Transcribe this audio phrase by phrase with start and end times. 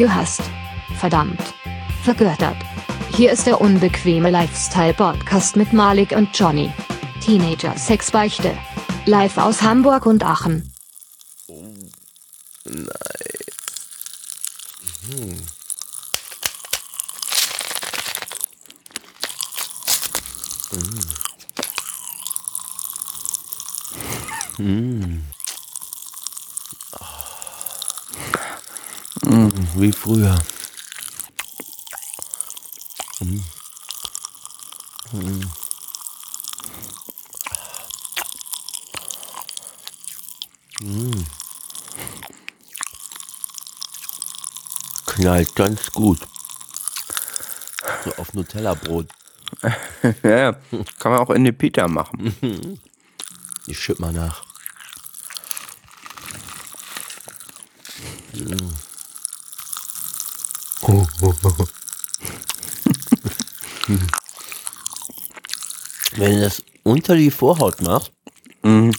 [0.00, 0.40] gehasst.
[0.98, 1.38] Verdammt.
[2.04, 2.56] Vergöttert.
[3.14, 6.72] Hier ist der unbequeme Lifestyle-Podcast mit Malik und Johnny.
[7.22, 8.56] Teenager Sexbeichte.
[9.04, 10.72] Live aus Hamburg und Aachen.
[12.64, 12.86] Nein.
[15.10, 15.36] Hm.
[24.58, 24.64] Mm.
[24.64, 25.39] Mm.
[29.30, 30.36] Wie früher.
[33.20, 33.40] Mm.
[35.12, 35.50] Mm.
[40.80, 41.26] Mm.
[45.06, 46.20] Knallt ganz gut.
[48.04, 49.06] So auf Nutella-Brot.
[50.22, 50.52] ja,
[50.98, 52.80] kann man auch in die Pita machen.
[53.66, 54.49] Ich schütt mal nach.
[66.16, 68.12] Wenn du das unter die Vorhaut machst,
[68.62, 68.92] Mhm.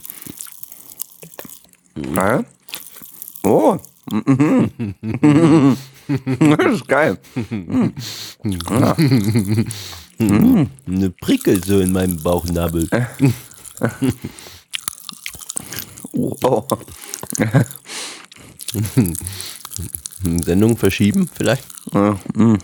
[2.16, 2.44] Ja.
[3.44, 3.78] Oh.
[4.12, 5.78] Mhm.
[6.58, 7.20] das ist geil.
[8.70, 8.96] Ja.
[10.18, 12.88] eine Prickel so in meinem Bauchnabel.
[16.14, 16.68] Oh.
[20.44, 21.66] Sendung verschieben vielleicht?
[21.94, 22.58] Ja, mm.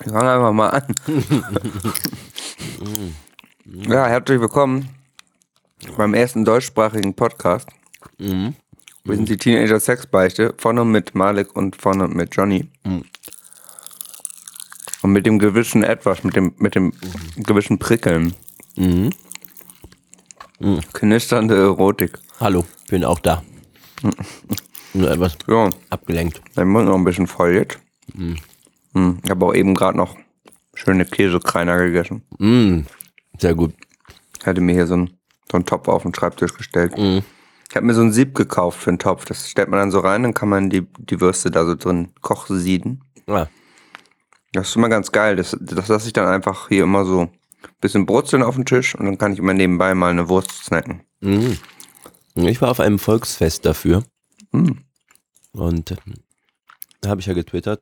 [0.00, 0.94] Ich fang einfach mal an.
[3.88, 4.88] ja, herzlich willkommen
[5.96, 7.68] beim ersten deutschsprachigen Podcast.
[8.18, 12.68] Wir sind die Teenager Sexbeichte, vorne mit Malik und vorne mit Johnny.
[15.02, 16.92] Und mit dem gewissen Etwas, mit dem, mit dem
[17.36, 18.34] gewissen Prickeln.
[20.92, 22.18] Knisternde Erotik.
[22.40, 23.42] Hallo, bin auch da.
[24.94, 26.40] Nur etwas Ja, abgelenkt.
[26.54, 27.78] mein Mund noch ein bisschen voll jetzt.
[28.14, 28.34] Mm,
[29.24, 30.16] Ich habe auch eben gerade noch
[30.74, 32.22] schöne Käsekreiner gegessen.
[32.38, 32.80] Mm,
[33.38, 33.74] sehr gut.
[34.40, 35.18] Ich hatte mir hier so einen,
[35.50, 36.92] so einen Topf auf den Schreibtisch gestellt.
[36.96, 39.24] Ich habe mir so ein Sieb gekauft für einen Topf.
[39.24, 42.10] Das stellt man dann so rein, dann kann man die, die Würste da so drin
[42.20, 43.02] kochsieden.
[43.26, 43.48] Ja.
[44.52, 45.34] Das ist immer ganz geil.
[45.34, 47.30] Das, das lasse ich dann einfach hier immer so ein
[47.80, 51.02] bisschen brutzeln auf den Tisch und dann kann ich immer nebenbei mal eine Wurst snacken.
[51.20, 51.52] Mm.
[52.36, 54.04] Ich war auf einem Volksfest dafür.
[55.54, 55.96] Und äh,
[57.00, 57.80] da habe ich ja getwittert.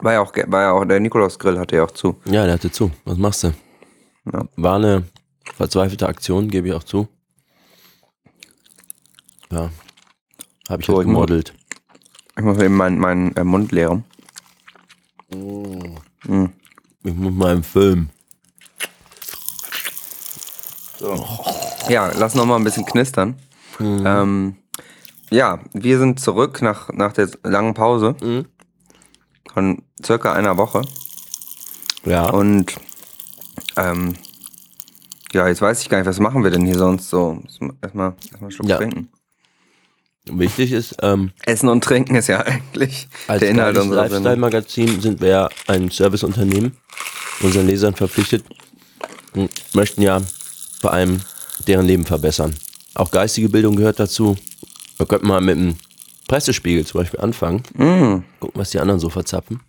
[0.00, 2.16] War ja auch, war ja auch der Nikolausgrill hatte ja auch zu.
[2.24, 2.90] Ja, der hatte zu.
[3.04, 3.52] Was machst du?
[4.32, 4.48] Ja.
[4.56, 5.04] War eine
[5.54, 7.06] verzweifelte Aktion, gebe ich auch zu.
[9.50, 9.70] Ja.
[10.68, 11.54] Habe ich So, halt ich muss- gemodelt.
[12.38, 14.04] Ich muss eben meinen meinen äh, Mund leeren.
[15.28, 18.08] Ich muss mal im Film.
[21.88, 23.38] Ja, lass noch mal ein bisschen knistern.
[23.80, 24.56] Ähm,
[25.30, 28.16] ja, wir sind zurück nach, nach der langen Pause
[29.52, 30.82] von circa einer Woche.
[32.04, 32.30] Ja.
[32.30, 32.74] Und
[33.76, 34.14] ähm,
[35.32, 37.42] ja, jetzt weiß ich gar nicht, was machen wir denn hier sonst so?
[37.82, 38.76] Erstmal erstmal einen Schluck Ja.
[38.78, 39.08] trinken.
[40.26, 44.02] Wichtig ist, ähm, Essen und Trinken ist ja eigentlich als der Inhalt unserer.
[44.08, 46.76] Lifestyle-Magazin sind wir ja ein Serviceunternehmen,
[47.42, 48.44] unseren Lesern verpflichtet
[49.34, 50.20] und möchten ja
[50.80, 51.20] vor allem
[51.66, 52.54] deren Leben verbessern.
[52.94, 54.36] Auch geistige Bildung gehört dazu.
[55.00, 55.76] Wir könnten mal mit dem
[56.28, 57.62] Pressespiegel zum Beispiel anfangen.
[57.72, 58.22] Mm.
[58.38, 59.60] Gucken, was die anderen so verzapfen.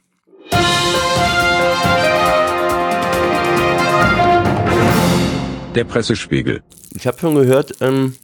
[5.74, 6.62] Der Pressespiegel.
[6.96, 8.16] Ich habe schon gehört, ähm,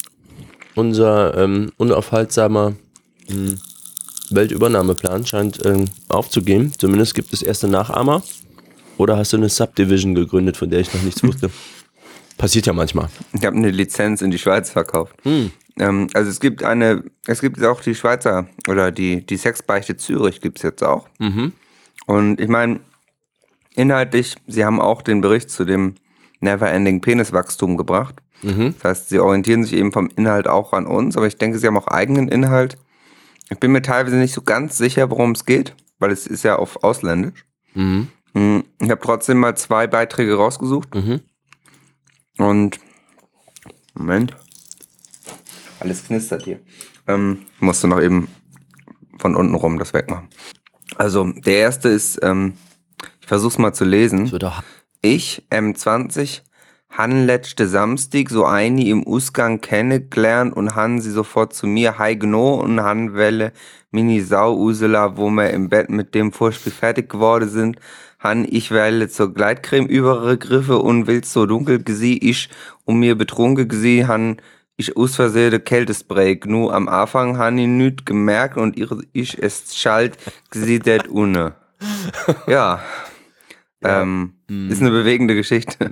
[0.76, 2.74] unser ähm, unaufhaltsamer
[3.30, 3.58] ähm,
[4.30, 6.74] Weltübernahmeplan scheint ähm, aufzugehen.
[6.78, 8.22] Zumindest gibt es erste Nachahmer.
[8.98, 11.52] Oder hast du eine Subdivision gegründet, von der ich noch nichts wusste?
[12.38, 13.08] Passiert ja manchmal.
[13.32, 15.16] Ich habe eine Lizenz in die Schweiz verkauft.
[15.24, 15.52] Hm.
[15.80, 20.42] Ähm, also es gibt eine, es gibt auch die Schweizer oder die, die Sexbeichte Zürich
[20.42, 21.08] gibt's jetzt auch.
[21.20, 21.54] Mhm.
[22.06, 22.80] Und ich meine,
[23.76, 25.96] inhaltlich, sie haben auch den Bericht zu dem
[26.40, 28.16] Neverending Peniswachstum gebracht.
[28.42, 28.76] Mhm.
[28.76, 31.68] Das heißt, sie orientieren sich eben vom Inhalt auch an uns, aber ich denke, sie
[31.68, 32.78] haben auch eigenen Inhalt.
[33.50, 36.58] Ich bin mir teilweise nicht so ganz sicher, worum es geht, weil es ist ja
[36.58, 37.46] auf Ausländisch.
[37.74, 38.10] Mhm.
[38.34, 40.94] Hm, Ich habe trotzdem mal zwei Beiträge rausgesucht.
[40.94, 41.22] Mhm.
[42.38, 42.80] Und
[43.96, 44.36] Moment.
[45.80, 46.60] Alles knistert hier.
[47.08, 48.28] Ähm, musste noch eben
[49.18, 50.28] von unten rum das wegmachen.
[50.96, 52.54] Also, der erste ist, ähm,
[53.22, 54.32] ich versuch's mal zu lesen.
[55.02, 56.42] Ich, M20,
[56.90, 62.16] han letzte Samstag so eine im Ausgang kennengelernt und han sie sofort zu mir hei
[62.16, 63.52] gno und han welle
[63.92, 67.78] mini Sau Ursula, wo wir im Bett mit dem Vorspiel fertig geworden sind,
[68.20, 72.50] han ich welle zur Gleitcreme übergriffen und will so dunkel gesi ich
[72.86, 74.38] und mir betrunken gesi han
[74.78, 79.42] ich aus Versehen de Kältespray gnu am Anfang han ich nüt gemerkt und ihre ich
[79.42, 80.18] es schalt
[80.50, 81.56] gesidet une.
[82.48, 82.82] Ja.
[83.84, 85.90] Ähm, Ist eine bewegende Geschichte.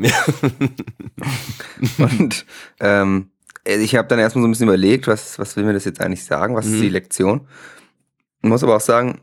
[1.99, 2.45] und
[2.79, 3.29] ähm,
[3.63, 6.23] ich habe dann erstmal so ein bisschen überlegt, was, was will mir das jetzt eigentlich
[6.23, 7.47] sagen, was ist die Lektion?
[8.41, 9.21] Ich muss aber auch sagen,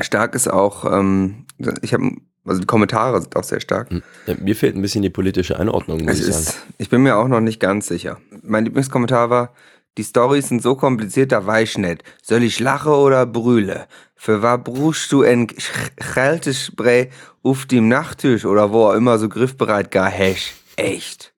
[0.00, 1.46] stark ist auch, ähm,
[1.82, 2.10] ich habe,
[2.46, 3.88] also die Kommentare sind auch sehr stark.
[4.26, 6.44] Ja, mir fehlt ein bisschen die politische Einordnung, muss Es ich sagen.
[6.46, 8.18] ist, ich bin mir auch noch nicht ganz sicher.
[8.42, 9.52] Mein Lieblingskommentar war,
[9.98, 12.04] die Storys sind so kompliziert, da weiß ich nicht.
[12.22, 13.86] Soll ich lache oder brülle?
[14.14, 17.10] Für was brauchst du ein Kältespray
[17.42, 20.54] auf dem Nachttisch oder wo auch immer so griffbereit gar hast?
[20.76, 21.32] Echt?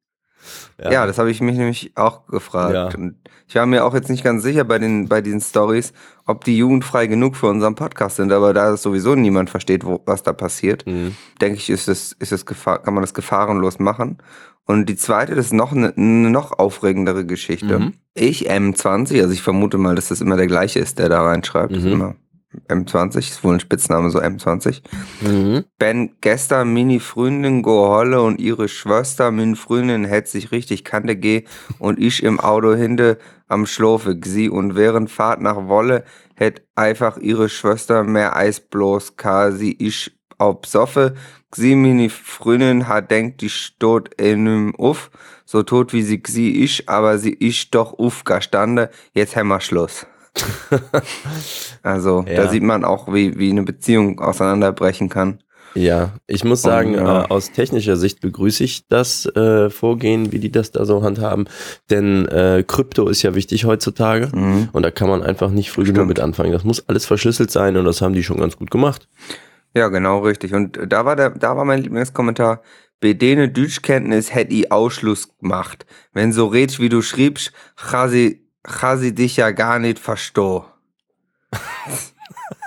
[0.80, 2.74] Ja, das habe ich mich nämlich auch gefragt.
[2.74, 2.88] Ja.
[2.96, 3.16] Und
[3.48, 5.92] ich war mir auch jetzt nicht ganz sicher bei den bei diesen Stories,
[6.26, 8.30] ob die jugendfrei genug für unseren Podcast sind.
[8.32, 11.16] Aber da es sowieso niemand versteht, wo, was da passiert, Mhm.
[11.40, 14.18] denke ich, ist es ist es Gefahr, kann man das gefahrenlos machen.
[14.66, 17.78] Und die zweite, das ist noch eine, noch aufregendere Geschichte.
[17.78, 17.94] Mhm.
[18.14, 21.72] Ich M20, also ich vermute mal, dass das immer der gleiche ist, der da reinschreibt.
[21.72, 21.92] Das ist Mhm.
[21.92, 22.14] immer
[22.68, 24.82] M20, ist wohl ein Spitzname, so M20.
[25.20, 25.64] Mhm.
[25.78, 31.44] Ben gestern mini Freundin geholle und ihre Schwester, min Freundin, hätt sich richtig kante geh
[31.78, 33.18] und ich im Auto hinde
[33.48, 34.18] am Schlofe.
[34.18, 36.04] Gsi und während Fahrt nach Wolle
[36.36, 39.16] hätt einfach ihre Schwester mehr Eis bloß.
[39.16, 41.14] Quasi ich ob Soffe.
[41.50, 45.10] Gsi mini Freundin hat denkt die stot in uff.
[45.44, 50.06] So tot wie sie gsi ich aber sie ich doch uff gestande jetzt hämmer Schluss
[51.82, 52.48] also da Ja.
[52.48, 55.38] sieht man auch wie wie eine Beziehung auseinanderbrechen kann
[55.74, 57.24] Ja, ich muss sagen, Und, ja.
[57.24, 61.46] äh, aus technischer Sicht begrüße ich das äh, Vorgehen, wie die das da so handhaben.
[61.90, 64.70] Denn äh, Krypto ist ja wichtig heutzutage Mhm.
[64.72, 66.52] und da kann man einfach nicht früh genug mit anfangen.
[66.52, 69.08] Das muss alles verschlüsselt sein und das haben die schon ganz gut gemacht.
[69.74, 70.54] Ja, genau, richtig.
[70.54, 72.62] Und da war der, da war mein Lieblingskommentar.
[73.00, 75.86] Bei denen Deutschkenntnis hätte ich Ausschluss gemacht.
[76.14, 80.64] Wenn so redst, wie du schriebst, chasi, chasi dich ja gar nicht verstoh.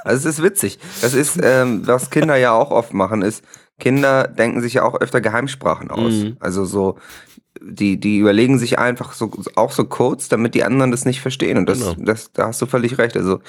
[0.03, 0.79] Also es ist witzig.
[1.01, 3.43] Das ist, ähm, was Kinder ja auch oft machen, ist,
[3.79, 6.13] Kinder denken sich ja auch öfter Geheimsprachen aus.
[6.13, 6.37] Mhm.
[6.39, 6.97] Also so,
[7.61, 11.57] die, die überlegen sich einfach so, auch so Codes, damit die anderen das nicht verstehen.
[11.59, 11.93] Und das, Genau.
[11.99, 13.15] das, da hast du völlig recht.
[13.15, 13.41] Also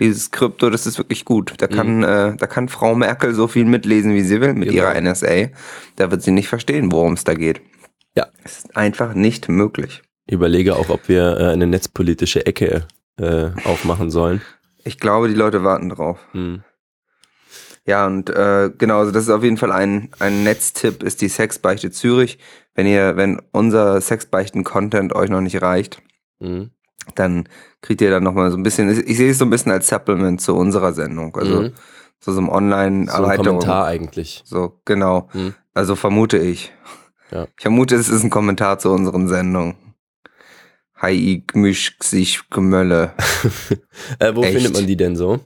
[0.00, 1.54] dieses Krypto, das ist wirklich gut.
[1.58, 4.82] Da kann, äh, da kann Frau Merkel so viel mitlesen, wie sie will mit Genau.
[4.82, 5.50] ihrer NSA.
[5.96, 7.60] Da wird sie nicht verstehen, worum es da geht.
[8.16, 8.26] Ja.
[8.42, 10.02] Es ist einfach nicht möglich.
[10.26, 12.86] Überlege auch, ob wir äh, eine netzpolitische Ecke
[13.18, 14.40] äh, aufmachen sollen.
[14.84, 16.18] Ich glaube, die Leute warten drauf.
[16.32, 16.62] Hm.
[17.86, 21.28] Ja, und äh, genau, also das ist auf jeden Fall ein, ein Netztipp, ist die
[21.28, 22.38] Sexbeichte Zürich.
[22.74, 26.00] Wenn ihr, wenn unser Sexbeichten-Content euch noch nicht reicht,
[26.40, 26.70] Hm.
[27.16, 27.48] dann
[27.82, 30.40] kriegt ihr dann nochmal so ein bisschen, ich sehe es so ein bisschen als Supplement
[30.40, 31.34] zu unserer Sendung.
[31.36, 31.72] Also Mhm.
[32.20, 33.58] so, so ein So ein Online-Erweiterung.
[33.58, 34.42] Kommentar eigentlich.
[34.44, 35.28] So, genau.
[35.32, 35.54] Mhm.
[35.74, 36.72] Also vermute ich.
[37.30, 37.44] Ja.
[37.56, 39.74] Ich vermute, es ist ein Kommentar zu unseren Sendungen.
[41.00, 43.12] Hi, ich gemisch sich Gemölle.
[44.18, 44.54] Äh, wo Echt?
[44.54, 45.40] findet man die denn so?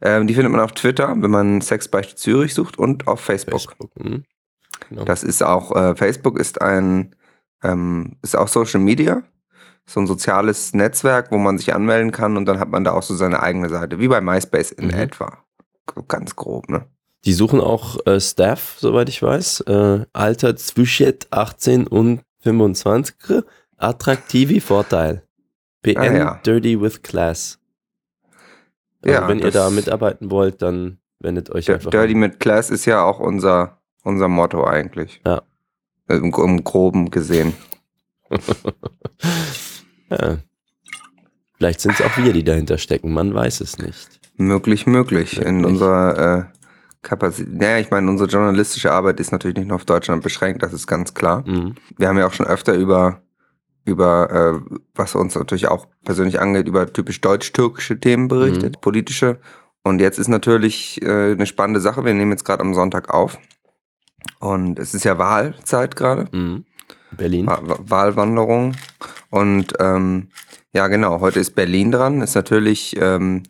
[0.00, 3.60] ähm, die findet man auf Twitter, wenn man Sexbeichte Zürich sucht und auf Facebook.
[3.60, 3.90] Facebook.
[4.00, 4.24] Hm.
[4.88, 5.04] Genau.
[5.04, 7.14] Das ist auch, äh, Facebook ist ein,
[7.62, 9.22] ähm, ist auch Social Media.
[9.86, 13.02] So ein soziales Netzwerk, wo man sich anmelden kann und dann hat man da auch
[13.02, 14.94] so seine eigene Seite, wie bei MySpace in Mhm.
[14.94, 15.38] etwa.
[16.08, 16.86] Ganz grob, ne?
[17.24, 19.60] Die suchen auch äh, Staff, soweit ich weiß.
[19.62, 23.14] Äh, Alter zwischen 18 und 25.
[23.84, 25.22] Attraktive Vorteil.
[25.82, 26.40] BN Ah, ja.
[26.46, 27.58] Dirty with Class.
[29.02, 32.20] Also Ja, wenn ihr da mitarbeiten wollt, dann wendet euch einfach Dirty an.
[32.20, 35.20] mit Class ist ja auch unser, unser Motto eigentlich.
[35.26, 35.42] Ja.
[36.08, 37.52] Äh, Im, Im Groben gesehen.
[40.10, 40.38] Ja.
[41.56, 43.12] Vielleicht sind es auch wir, die dahinter stecken.
[43.12, 44.20] Man weiß es nicht.
[44.36, 45.40] Möglich, möglich.
[45.40, 45.72] In Möglich.
[45.72, 46.44] unserer äh,
[47.02, 47.54] Kapazität.
[47.54, 50.86] Naja, ich meine, unsere journalistische Arbeit ist natürlich nicht nur auf Deutschland beschränkt, das ist
[50.86, 51.42] ganz klar.
[51.46, 51.74] Mhm.
[51.96, 53.22] Wir haben ja auch schon öfter über,
[53.84, 59.38] über äh, was uns natürlich auch persönlich angeht, über typisch deutsch-türkische Themen berichtet, politische.
[59.82, 62.04] Und jetzt ist natürlich äh, eine spannende Sache.
[62.04, 63.38] Wir nehmen jetzt gerade am Sonntag auf.
[64.40, 66.26] Und es ist ja Wahlzeit gerade.
[66.32, 66.64] Mhm.
[67.16, 67.46] Berlin.
[67.46, 68.74] Wa- Wa- Wahlwanderung.
[69.30, 70.28] Und ähm,
[70.72, 72.22] ja, genau, heute ist Berlin dran.
[72.22, 73.42] Ist natürlich, ähm,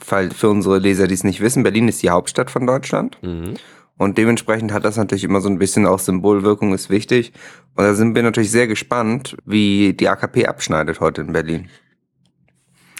[0.00, 3.16] für unsere Leser, die es nicht wissen, Berlin ist die Hauptstadt von Deutschland.
[3.22, 3.54] Mhm.
[3.98, 7.32] Und dementsprechend hat das natürlich immer so ein bisschen auch Symbolwirkung, ist wichtig.
[7.74, 11.68] Und da sind wir natürlich sehr gespannt, wie die AKP abschneidet heute in Berlin.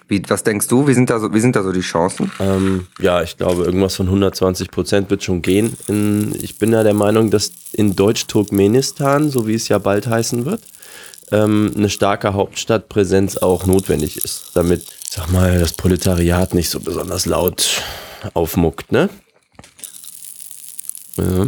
[0.08, 0.86] Wie, was denkst du?
[0.86, 2.30] Wie sind da so, wie sind da so die Chancen?
[2.38, 5.76] Ähm, ja, ich glaube, irgendwas von 120 Prozent wird schon gehen.
[5.88, 10.44] In, ich bin ja der Meinung, dass in Deutsch-Turkmenistan, so wie es ja bald heißen
[10.44, 10.62] wird,
[11.32, 17.26] ähm, eine starke Hauptstadtpräsenz auch notwendig ist, damit, sag mal, das Proletariat nicht so besonders
[17.26, 17.82] laut
[18.32, 19.10] aufmuckt, ne?
[21.16, 21.46] Ja,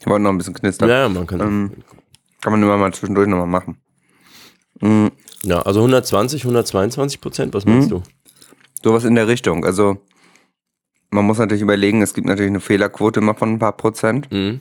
[0.00, 0.88] Ich wollte noch ein bisschen knistern.
[0.88, 1.40] ja man kann.
[1.40, 1.70] Ähm,
[2.40, 3.78] kann man immer mal zwischendurch nochmal machen.
[4.80, 5.08] Mm,
[5.42, 8.02] Ja, also 120, 122 Prozent, was meinst du?
[8.82, 9.64] Sowas in der Richtung.
[9.64, 9.98] Also
[11.10, 14.30] man muss natürlich überlegen, es gibt natürlich eine Fehlerquote immer von ein paar Prozent.
[14.32, 14.60] Mhm.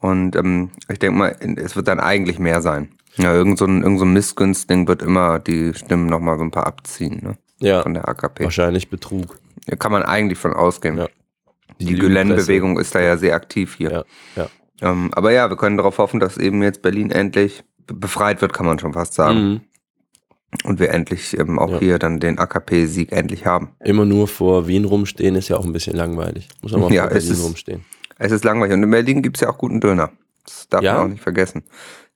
[0.00, 2.90] Und ähm, ich denke mal, es wird dann eigentlich mehr sein.
[3.16, 6.50] Ja, irgend so ein, irgend so ein Missgünstling wird immer die Stimmen nochmal so ein
[6.50, 7.36] paar abziehen, ne?
[7.60, 8.42] Ja, Von der AKP.
[8.44, 9.38] wahrscheinlich Betrug.
[9.66, 10.98] Da kann man eigentlich von ausgehen.
[10.98, 11.08] Ja.
[11.86, 11.94] Die.
[11.94, 13.90] Gülen-Bewegung ist da ja sehr aktiv hier.
[13.90, 14.04] Ja,
[14.36, 14.48] ja.
[14.90, 18.52] Ähm, aber ja, wir können darauf hoffen, dass eben jetzt Berlin endlich be- befreit wird,
[18.52, 19.38] kann man schon fast sagen.
[19.40, 19.60] Mhm.
[20.64, 21.78] Und wir endlich ähm, auch Ja.
[21.78, 23.70] hier dann den AKP-Sieg endlich haben.
[23.82, 26.48] Immer nur vor Wien rumstehen ist ja auch ein bisschen langweilig.
[26.62, 27.84] Muss man mal vor es Berlin ist- rumstehen.
[28.18, 28.74] Es ist langweilig.
[28.74, 30.10] Und in Berlin gibt's ja auch guten Döner.
[30.44, 30.94] Das darf Ja?
[30.94, 31.62] man auch nicht vergessen.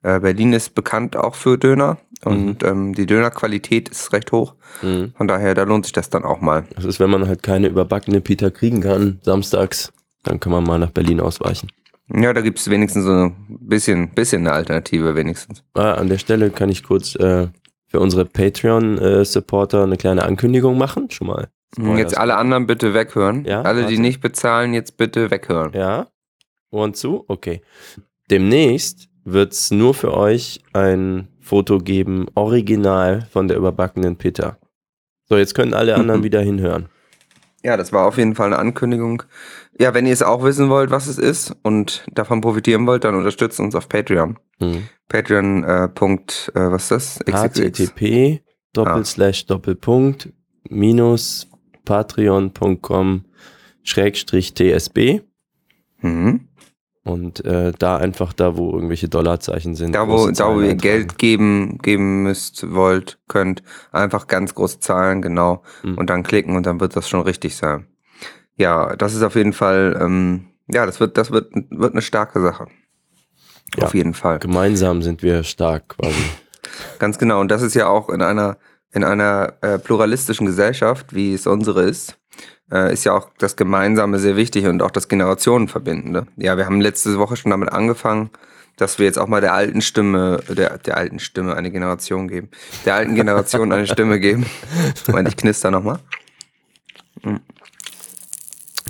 [0.03, 4.55] Äh, Berlin ist bekannt auch für Döner und ähm, die Dönerqualität ist recht hoch.
[4.83, 5.13] Mhm.
[5.17, 6.65] Von daher, da lohnt sich das dann auch mal.
[6.75, 9.93] Das ist, wenn man halt keine überbackene Pita kriegen kann, samstags,
[10.23, 11.69] dann kann man mal nach Berlin ausweichen.
[12.15, 15.65] Ja, da gibt's wenigstens so ein bisschen, bisschen eine Alternative wenigstens.
[15.75, 17.49] Ah, an der Stelle kann ich kurz äh,
[17.89, 21.11] für unsere Patreon-Supporter eine kleine Ankündigung machen.
[21.11, 21.49] Schon mal.
[21.75, 21.99] Spoilers.
[21.99, 23.45] Jetzt alle anderen bitte weghören.
[23.45, 24.01] Ja, alle, die warte.
[24.01, 25.73] nicht bezahlen, jetzt bitte weghören.
[25.73, 26.07] Ja?
[26.71, 27.25] Ohren zu?
[27.27, 27.61] Okay.
[28.31, 34.59] Demnächst wird's nur für euch ein Foto geben, original von der überbackenen Pita.
[35.29, 36.89] So, jetzt können alle anderen wieder hinhören.
[37.65, 39.23] Ja, das war auf jeden Fall eine Ankündigung.
[39.79, 43.15] Ja, wenn ihr es auch wissen wollt, was es ist und davon profitieren wollt, dann
[43.17, 44.39] unterstützt uns auf Patreon.
[44.61, 44.89] Mhm.
[45.09, 47.35] Patreon, äh, Punkt, äh, was ist das?
[47.35, 48.51] Http Ah.
[48.73, 50.29] doppelslash doppelpunkt
[50.69, 51.49] minus
[51.85, 53.25] patreon.com
[53.83, 55.23] schrägstrich tsb
[56.01, 56.46] Mhm.
[57.07, 59.95] Und äh, da einfach da, wo irgendwelche Dollarzeichen sind.
[59.95, 60.79] Da, wo, da, wo ihr eintragen.
[60.79, 65.97] Geld geben, geben müsst, wollt, könnt, einfach ganz große Zahlen, genau, Mhm.
[65.99, 67.87] und dann klicken und dann wird das schon richtig sein.
[68.57, 72.41] Ja, das ist auf jeden Fall, ähm, ja, das wird, das wird, wird eine starke
[72.41, 72.67] Sache.
[73.77, 73.85] Ja.
[73.85, 74.39] Auf jeden Fall.
[74.39, 76.15] Gemeinsam sind wir stark quasi.
[76.99, 77.41] Ganz genau.
[77.41, 78.57] Und das ist ja auch in einer,
[78.93, 82.17] in einer äh, pluralistischen Gesellschaft, wie es unsere ist,
[82.71, 86.27] äh, ist ja auch das Gemeinsame sehr wichtig und auch das Generationenverbindende.
[86.37, 88.31] Ja, wir haben letzte Woche schon damit angefangen,
[88.77, 92.51] dass wir jetzt auch mal der alten Stimme, der, der alten Stimme eine Generation geben.
[92.85, 94.47] Der alten Generation eine Stimme geben.
[95.07, 95.99] Moment, ich knister nochmal.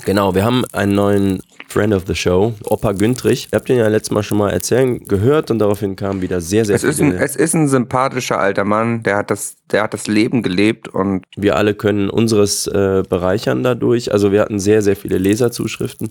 [0.04, 3.48] Genau, wir haben einen neuen Friend of the Show, Opa Güntrich.
[3.52, 6.64] Ihr habt ihn ja letztes Mal schon mal erzählen gehört und daraufhin kamen wieder sehr,
[6.64, 7.24] sehr Es ist, ein, viele.
[7.24, 11.24] es ist ein sympathischer alter Mann, der hat das, der hat das Leben gelebt und
[11.36, 14.12] wir alle können unseres äh, bereichern dadurch.
[14.12, 16.10] Also wir hatten sehr, sehr viele Leserzuschriften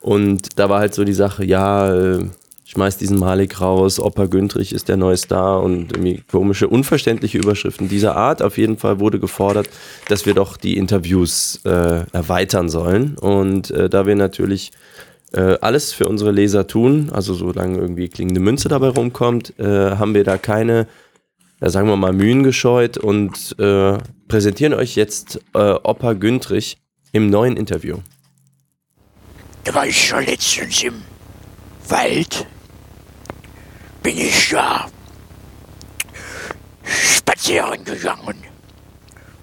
[0.00, 2.18] und da war halt so die Sache, ja,
[2.76, 7.38] äh, schmeiß diesen Malik raus, Opa Güntrich ist der neue Star und irgendwie komische, unverständliche
[7.38, 8.42] Überschriften dieser Art.
[8.42, 9.68] Auf jeden Fall wurde gefordert,
[10.08, 14.72] dass wir doch die Interviews äh, erweitern sollen und äh, da wir natürlich
[15.32, 20.14] äh, alles für unsere Leser tun, also solange irgendwie klingende Münze dabei rumkommt, äh, haben
[20.14, 20.86] wir da keine
[21.60, 23.96] ja, sagen wir mal, Mühen gescheut und äh,
[24.28, 26.76] präsentieren euch jetzt äh, Opa Güntrich
[27.12, 27.96] im neuen Interview.
[29.64, 31.02] Da war ich schon letztens im
[31.88, 32.46] Wald.
[34.06, 34.86] Bin ich da
[36.84, 38.40] spazieren gegangen.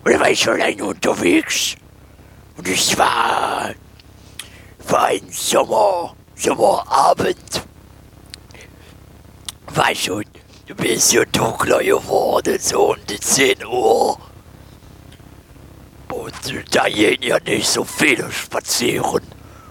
[0.06, 1.76] Und da war ich alleine unterwegs.
[2.56, 3.74] Und es war,
[4.88, 7.68] war ein Sommer, Sommerabend.
[9.68, 10.24] War schon
[10.70, 14.18] ein bisschen dunkler geworden, so um die 10 Uhr.
[16.08, 16.34] Und
[16.72, 19.24] da gehen ja nicht so viele spazieren.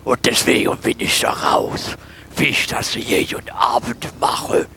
[0.04, 1.96] Und deswegen bin ich da raus,
[2.36, 4.68] wie ich das jeden Abend mache,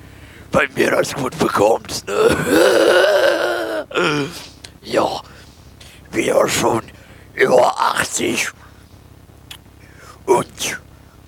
[0.55, 3.85] weil mir das gut bekommt, ne?
[4.81, 5.21] Ja,
[6.13, 6.81] ja schon
[7.33, 8.49] über 80.
[10.25, 10.79] Und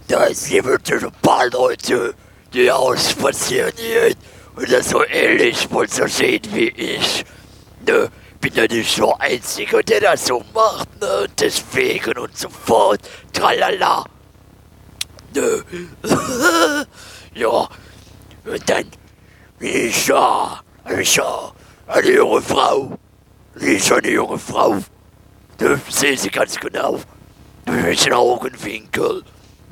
[0.07, 2.13] da gibt es ein paar Leute,
[2.53, 4.15] die ausspazieren gehen
[4.55, 7.25] und das so ähnlich wohl so sehen wie ich.
[7.85, 8.09] Ne?
[8.39, 11.23] Bin ja nicht so der Einzige, der das so macht, ne?
[11.23, 13.01] Und deswegen und so fort.
[13.33, 14.05] Tralala.
[15.33, 15.63] Ne?
[17.33, 17.67] ja.
[18.45, 18.85] Und dann
[19.59, 20.61] Ich da
[21.87, 22.97] eine junge Frau.
[23.55, 24.77] Ist eine junge Frau.
[25.59, 25.81] Ne?
[25.89, 26.99] Sehe sie ganz genau.
[27.65, 29.23] Mit welchen Augenwinkel.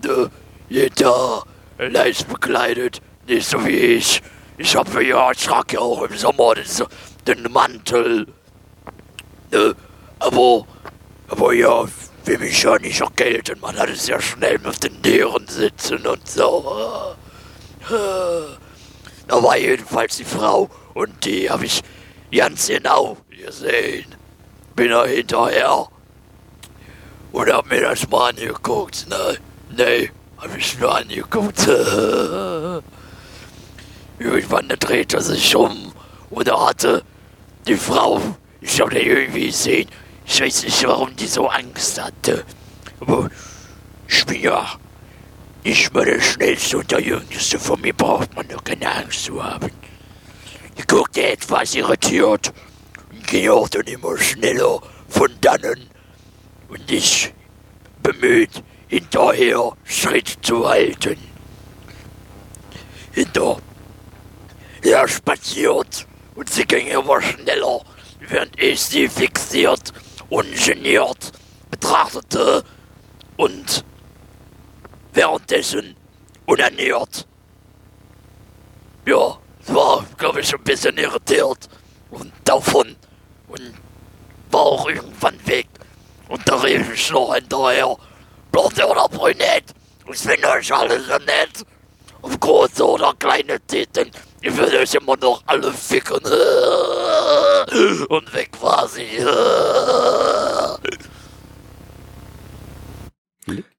[0.04, 0.32] Ne?
[0.70, 1.44] Jeder
[1.77, 3.01] leicht bekleidet.
[3.27, 4.22] Nicht so wie ich.
[4.58, 6.65] Ich hab ja, ich trage ja auch im Sommer den,
[7.27, 8.25] den Mantel.
[9.51, 9.75] Ne?
[10.20, 10.65] Aber,
[11.27, 11.86] aber ja,
[12.24, 13.60] will mich ja nicht erkälten.
[13.60, 17.15] Man hat es ja schnell mit den Nieren sitzen und so.
[19.27, 21.82] Da war jedenfalls die Frau und die habe ich
[22.32, 24.05] ganz genau gesehen.
[24.75, 25.88] Bin da hinterher
[27.32, 29.08] und hab mir das mal angeguckt.
[29.10, 29.38] Ne,
[29.75, 31.67] nee, hab ich nur angeguckt.
[34.20, 35.91] Irgendwann dreht er sich um
[36.29, 37.03] Und da hatte
[37.67, 38.22] die Frau,
[38.62, 39.89] ich habe die irgendwie gesehen,
[40.25, 42.46] ich weiß nicht, warum die so Angst hatte.
[43.00, 43.29] Aber
[44.08, 44.65] ich bin ja
[45.65, 47.60] nicht mal der Schnellste und der Jüngste.
[47.60, 49.72] Von mir braucht man doch keine Angst zu haben.
[50.77, 52.53] Ich guckte etwas irritiert
[53.12, 54.79] und ging auch dann immer schneller
[55.10, 55.89] von dannen.
[56.69, 57.34] Und ich
[58.03, 61.17] bemüht, hinterher Schritt zu halten.
[63.12, 63.57] Hinter
[64.84, 66.05] er spaziert
[66.36, 67.81] und sie ging immer schneller,
[68.19, 69.93] während ich sie fixiert,
[70.29, 71.31] ungeniert
[71.72, 72.63] betrachtete
[73.38, 73.84] und
[75.15, 75.95] währenddessen
[76.45, 77.25] unernährt.
[79.05, 81.69] Ja, war, glaube ich, ein bisschen irritiert
[82.12, 82.95] und davon
[83.48, 83.74] und
[84.51, 85.67] war auch irgendwann weg.
[86.27, 87.95] Und da rief ich noch hinterher,
[88.51, 89.65] blonde oder brünett,
[90.12, 91.65] ich finde euch alle so nett.
[92.22, 96.17] Ob große oder kleine Titten, ich will euch immer noch alle ficken.
[98.10, 99.17] Und weg war sie.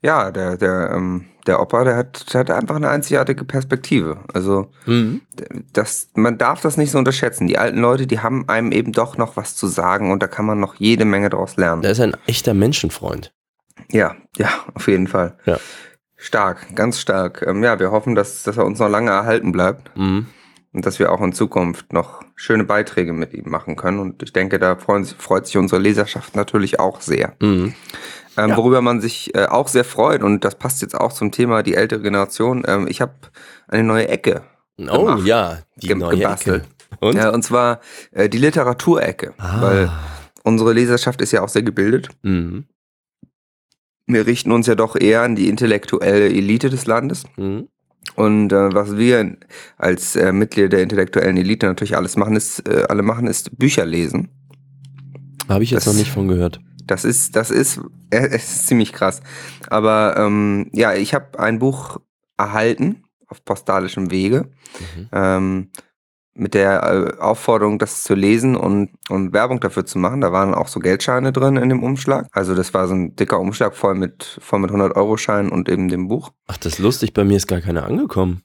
[0.03, 4.19] Ja, der, der, ähm, der Opa, der hat, der hat einfach eine einzigartige Perspektive.
[4.33, 5.21] Also, Mhm.
[5.73, 7.47] das, man darf das nicht so unterschätzen.
[7.47, 10.47] Die alten Leute, die haben einem eben doch noch was zu sagen und da kann
[10.47, 11.83] man noch jede Menge draus lernen.
[11.83, 13.33] Der ist ein echter Menschenfreund.
[13.91, 15.37] Ja, ja, auf jeden Fall.
[15.45, 15.59] Ja.
[16.17, 17.45] Stark, ganz stark.
[17.47, 20.27] Ähm, ja, wir hoffen, dass, dass er uns noch lange erhalten bleibt Mhm.
[20.73, 23.99] und dass wir auch in Zukunft noch schöne Beiträge mit ihm machen können.
[23.99, 27.35] Und ich denke, da freuen, freut sich unsere Leserschaft natürlich auch sehr.
[27.41, 27.75] Mhm.
[28.37, 31.63] Ähm, Worüber man sich äh, auch sehr freut, und das passt jetzt auch zum Thema
[31.63, 33.15] die ältere Generation, ähm, ich habe
[33.69, 34.43] eine neue Ecke
[34.79, 35.27] Oh Gemacht.
[35.27, 36.65] ja, die ge- neue gebastelt.
[36.65, 36.97] Ecke.
[37.01, 37.17] Und?
[37.17, 37.81] Ja, und zwar
[38.13, 39.63] äh, die Literaturecke, Ah.
[39.63, 39.91] weil
[40.45, 42.11] unsere Leserschaft ist ja auch sehr gebildet.
[42.23, 42.67] Mhm.
[44.07, 47.25] Wir richten uns ja doch eher an die intellektuelle Elite des Landes.
[47.37, 47.69] Mhm.
[48.15, 49.37] Und äh, was wir
[49.79, 53.85] als äh, Mitglieder der intellektuellen Elite natürlich alles machen, ist, äh, alle machen, ist Bücher
[53.85, 54.29] lesen.
[55.49, 56.61] Habe ich jetzt Das- noch nicht von gehört.
[56.87, 59.21] Das ist, das ist, äh, es ist ziemlich krass.
[59.69, 61.99] Aber ähm, ja, ich habe ein Buch
[62.37, 64.49] erhalten auf postalischem Wege
[64.97, 65.09] Mhm.
[65.13, 65.69] ähm,
[66.39, 70.21] mit der äh, Aufforderung, das zu lesen und, und Werbung dafür zu machen.
[70.21, 72.27] Da waren auch so Geldscheine drin in dem Umschlag.
[72.33, 76.09] Also das war so ein dicker Umschlag voll mit, voll mit 100-Euro-Scheinen und eben dem
[76.09, 76.33] Buch.
[76.47, 78.43] Ach, das ist lustig, bei mir ist gar keiner angekommen.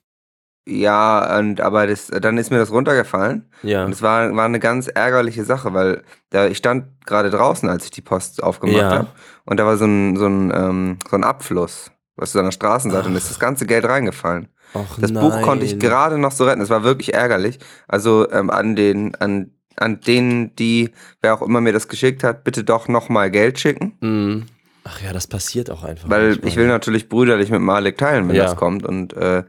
[0.66, 3.48] Ja, und aber das, dann ist mir das runtergefallen.
[3.62, 3.84] Ja.
[3.84, 7.84] Und es war, war eine ganz ärgerliche Sache, weil da, ich stand gerade draußen, als
[7.86, 8.90] ich die Post aufgemacht Ja.
[8.90, 9.08] habe.
[9.44, 12.52] Und da war so ein, so ein, ähm, so ein Abfluss, was du an der
[12.52, 14.48] Straßenseite, und ist das ganze Geld reingefallen.
[14.74, 15.80] Ach, Das Buch konnte ich nein.
[15.80, 16.60] gerade noch so retten.
[16.62, 17.58] Es war wirklich ärgerlich.
[17.88, 20.90] Also ähm, an den, an, an denen, die,
[21.22, 23.96] wer auch immer mir das geschickt hat, bitte doch nochmal Geld schicken.
[24.00, 24.46] Mhm.
[24.84, 26.08] Ach ja, das passiert auch einfach.
[26.08, 26.48] Weil manchmal.
[26.48, 28.44] ich will natürlich brüderlich mit Malik teilen, wenn Ja.
[28.44, 28.86] das kommt.
[28.86, 29.42] Und äh,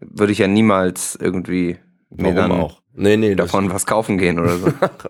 [0.00, 1.78] würde ich ja niemals irgendwie
[2.10, 2.80] mir Warum dann auch?
[2.92, 4.68] Nee, nee, davon was kaufen gehen oder so.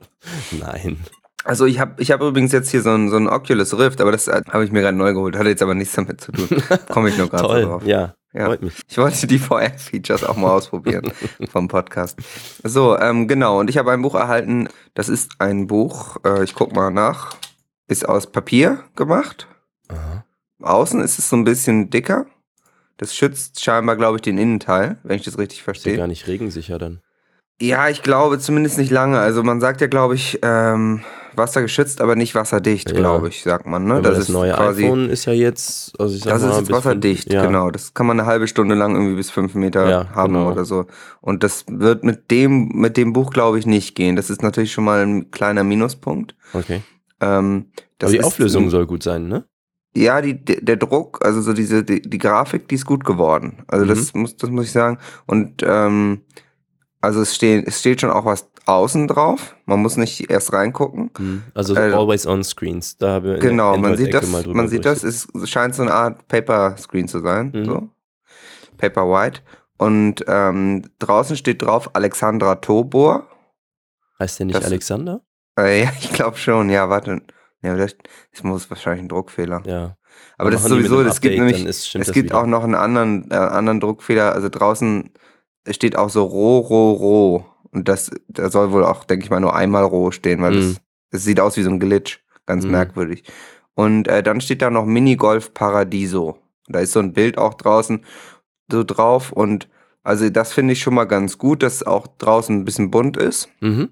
[0.59, 0.99] Nein.
[1.45, 4.13] Also ich habe ich hab übrigens jetzt hier so ein, so ein Oculus Rift, aber
[4.13, 5.37] das äh, habe ich mir gerade neu geholt.
[5.37, 6.49] Hatte jetzt aber nichts damit zu tun.
[6.89, 7.87] Komme ich nur gerade so drauf.
[7.87, 8.47] ja, Ja.
[8.47, 8.81] freut mich.
[8.89, 11.13] Ich wollte die VR-Features auch mal ausprobieren
[11.51, 12.19] vom Podcast.
[12.63, 13.61] So, ähm, genau.
[13.61, 14.69] Und ich habe ein Buch erhalten.
[14.95, 17.37] Das ist ein Buch, äh, ich guck mal nach,
[17.89, 19.47] ist aus Papier gemacht.
[19.89, 20.25] Aha.
[20.63, 22.25] Außen ist es so ein bisschen dicker.
[22.97, 25.97] Das schützt scheinbar, glaube ich, den Innenteil, wenn ich das richtig Ist ja verstehe.
[25.97, 27.01] gar nicht regensicher dann.
[27.61, 29.19] Ja, ich glaube zumindest nicht lange.
[29.19, 31.03] Also man sagt ja, glaube ich, ähm,
[31.37, 32.97] wassergeschützt, aber nicht wasserdicht, Ja.
[32.97, 33.85] glaube ich, sagt man.
[33.85, 33.95] Ne?
[33.95, 37.23] Aber das, neue iPhone ist ja jetzt, also ich sag das mal, ist jetzt wasserdicht,
[37.25, 37.47] fünf- ja.
[37.47, 37.71] genau.
[37.71, 40.51] Das kann man eine halbe Stunde lang irgendwie bis fünf Meter Ja, haben genau.
[40.51, 40.87] oder so.
[41.21, 44.17] Und das wird mit dem, mit dem Buch, glaube ich, nicht gehen.
[44.17, 46.35] Das ist natürlich schon mal ein kleiner Minuspunkt.
[46.55, 46.83] Okay.
[47.21, 47.67] Ähm,
[47.99, 49.45] das Aber die Auflösung ein- soll gut sein, ne?
[49.97, 53.63] Ja, die, der Druck, also so diese, die, die Grafik, die ist gut geworden.
[53.69, 54.23] Also das Mhm.
[54.23, 54.99] muss, das muss ich sagen.
[55.27, 56.23] Und ähm,
[57.01, 59.55] also es steht, es steht schon auch was außen drauf.
[59.67, 61.45] Man muss nicht erst reingucken.
[61.55, 62.97] Also Äh, always on screens.
[62.97, 66.27] Da haben wir Genau, man sieht das, man sieht das, es scheint so eine Art
[66.29, 67.65] Paper Screen zu sein, Mhm.
[67.65, 67.89] so.
[68.79, 69.43] Paper White.
[69.77, 73.29] Und ähm, draußen steht drauf Alexandra Tobor.
[74.19, 75.21] Heißt der nicht das- Alexander?
[75.59, 77.23] Äh, ja, ich glaube schon, ja, warte.
[77.65, 77.97] Ja, das,
[78.33, 79.63] das muss wahrscheinlich ein Druckfehler.
[79.67, 79.97] Ja.
[80.39, 82.39] Aber das ist sowieso, es gibt nämlich, ist- es gibt wieder.
[82.41, 84.33] auch noch einen anderen, äh, anderen Druckfehler.
[84.33, 85.11] Also draußen
[85.71, 87.45] steht auch so roh, roh, roh.
[87.73, 90.57] Und das, da soll wohl auch, denke ich mal, nur einmal roh stehen, weil Mhm.
[90.61, 92.21] das, das sieht aus wie so ein Glitch.
[92.47, 92.73] Ganz Mhm.
[92.73, 93.25] merkwürdig.
[93.75, 96.39] Und äh, dann steht da noch Minigolf Paradiso.
[96.69, 98.05] Da ist so ein Bild auch draußen
[98.71, 99.33] so drauf.
[99.33, 99.69] Und
[100.03, 103.49] also das finde ich schon mal ganz gut, dass auch draußen ein bisschen bunt ist.
[103.61, 103.89] Mhm.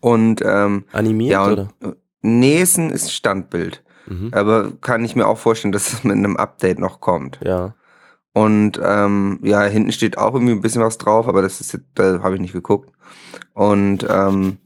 [0.00, 1.68] Und ähm, Animiert ja, oder?
[1.80, 3.82] und nee, ein, ist Standbild.
[4.06, 4.30] Mhm.
[4.32, 7.38] Aber kann ich mir auch vorstellen, dass es mit einem Update noch kommt.
[7.44, 7.74] Ja.
[8.32, 11.86] Und ähm, ja, hinten steht auch irgendwie ein bisschen was drauf, aber das ist jetzt,
[11.94, 12.92] da habe ich nicht geguckt.
[13.54, 14.58] Und ähm,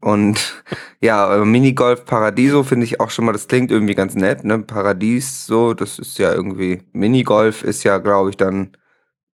[0.00, 0.62] und
[1.00, 4.60] ja, Minigolf Paradiso finde ich auch schon mal, das klingt irgendwie ganz nett, ne?
[4.60, 6.82] Paradies, so, das ist ja irgendwie.
[6.92, 8.76] Minigolf ist ja, glaube ich, dann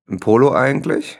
[0.07, 1.19] ein Polo eigentlich.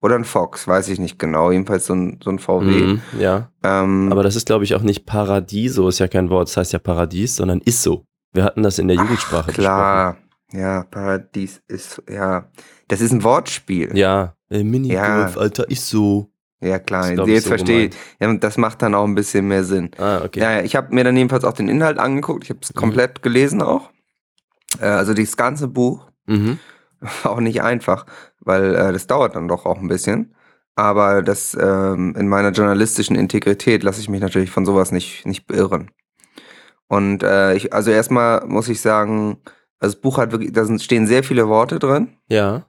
[0.00, 1.50] Oder ein Fox, weiß ich nicht genau.
[1.50, 2.64] Jedenfalls so ein, so ein VW.
[2.64, 3.50] Mhm, ja.
[3.64, 6.72] Ähm, Aber das ist, glaube ich, auch nicht Paradiso, ist ja kein Wort, das heißt
[6.72, 8.04] ja Paradies, sondern ist so.
[8.32, 10.16] Wir hatten das in der Jugendsprache klar.
[10.52, 12.48] Ja, Paradies ist, ja.
[12.86, 13.88] Das ist ein Wortspiel.
[13.88, 13.98] besprochen.
[13.98, 15.40] Ja, äh, Minigolf, Ja.
[15.40, 16.30] Alter, ist so.
[16.60, 17.12] Ja, klar.
[17.12, 17.90] Ich, Jetzt so verstehe.
[18.20, 19.90] Ja, das macht dann auch ein bisschen mehr Sinn.
[19.98, 20.40] Ah, okay.
[20.40, 22.44] Ja, ja, ich habe mir dann jedenfalls auch den Inhalt angeguckt.
[22.44, 22.78] Ich habe es Mhm.
[22.78, 23.90] komplett gelesen auch.
[24.80, 26.06] Äh, also das ganze Buch.
[26.26, 26.58] Mhm.
[27.00, 28.06] War auch nicht einfach,
[28.48, 30.34] weil äh, das dauert dann doch auch ein bisschen.
[30.74, 35.46] Aber das ähm, in meiner journalistischen Integrität lasse ich mich natürlich von sowas nicht, nicht
[35.46, 35.90] beirren.
[36.88, 39.38] Und äh, ich, also erstmal muss ich sagen,
[39.80, 42.16] also das Buch hat wirklich, da sind, stehen sehr viele Worte drin.
[42.28, 42.64] Ja.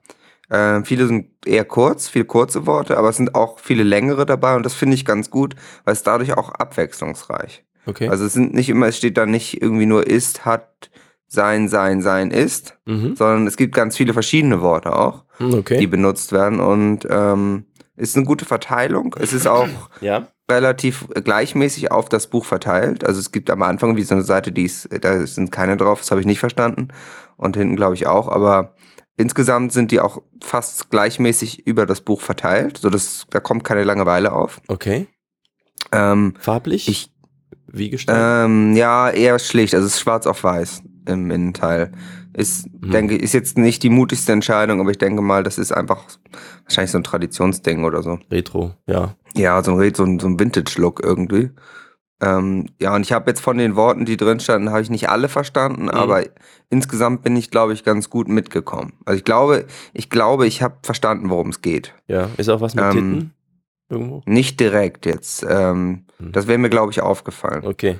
[0.48, 4.56] Äh, viele sind eher kurz, viele kurze Worte, aber es sind auch viele längere dabei
[4.56, 7.64] und das finde ich ganz gut, weil es dadurch auch abwechslungsreich.
[7.86, 8.08] Okay.
[8.08, 10.90] Also es sind nicht immer, es steht da nicht irgendwie nur ist, hat,
[11.32, 13.14] sein, sein, sein, ist, mhm.
[13.14, 15.78] sondern es gibt ganz viele verschiedene Worte auch, Hm, Okay.
[15.78, 17.66] die benutzt werden und ähm,
[17.96, 19.14] ist eine gute Verteilung.
[19.18, 19.68] Es ist auch
[20.00, 20.26] ja.
[20.50, 23.04] relativ gleichmäßig auf das Buch verteilt.
[23.04, 26.00] Also es gibt am Anfang wie so eine Seite, die ist, da sind keine drauf,
[26.00, 26.88] das habe ich nicht verstanden.
[27.36, 28.74] Und hinten glaube ich auch, aber
[29.16, 34.32] insgesamt sind die auch fast gleichmäßig über das Buch verteilt, sodass da kommt keine Langeweile
[34.32, 34.60] auf.
[34.66, 35.06] Okay.
[35.92, 36.88] Ähm, Farblich?
[36.88, 37.12] ich,
[37.68, 38.46] Wie gestaltet?
[38.46, 41.92] ähm, ja, eher schlicht, also es ist schwarz auf weiß im Innenteil.
[42.32, 42.90] Ist, Mhm.
[42.90, 46.04] denke, ist jetzt nicht die mutigste Entscheidung, aber ich denke mal, das ist einfach
[46.64, 48.18] wahrscheinlich so ein Traditionsding oder so.
[48.30, 49.14] Retro, ja.
[49.36, 51.50] Ja, so ein, Red- so ein, so ein Vintage-Look irgendwie.
[52.22, 55.08] Ähm, ja, und ich habe jetzt von den Worten, die drin standen, habe ich nicht
[55.08, 55.88] alle verstanden, Mhm.
[55.90, 56.22] aber
[56.68, 58.92] insgesamt bin ich, glaube ich, ganz gut mitgekommen.
[59.06, 61.94] Also ich glaube, ich glaube, ich habe verstanden, worum es geht.
[62.08, 62.28] Ja.
[62.36, 63.34] Ist auch was mit Ähm, Titten?
[63.88, 64.22] Irgendwo?
[64.26, 65.44] Nicht direkt jetzt.
[65.48, 66.32] Ähm, Mhm.
[66.32, 67.64] Das wäre mir, glaube ich, aufgefallen.
[67.66, 67.98] Okay.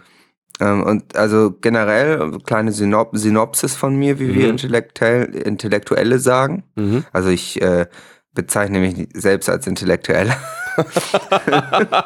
[0.60, 4.50] Ähm, und also generell, kleine Synop Synopsis von mir, wie wir Mhm.
[4.50, 6.64] Intellektuell Intellektuelle sagen.
[6.76, 7.04] Mhm.
[7.12, 7.86] Also ich äh,
[8.34, 10.36] bezeichne mich selbst als Intellektueller.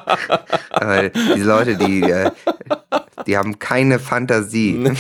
[0.80, 2.30] Weil diese Leute, die, äh,
[3.26, 4.92] die haben keine Fantasie.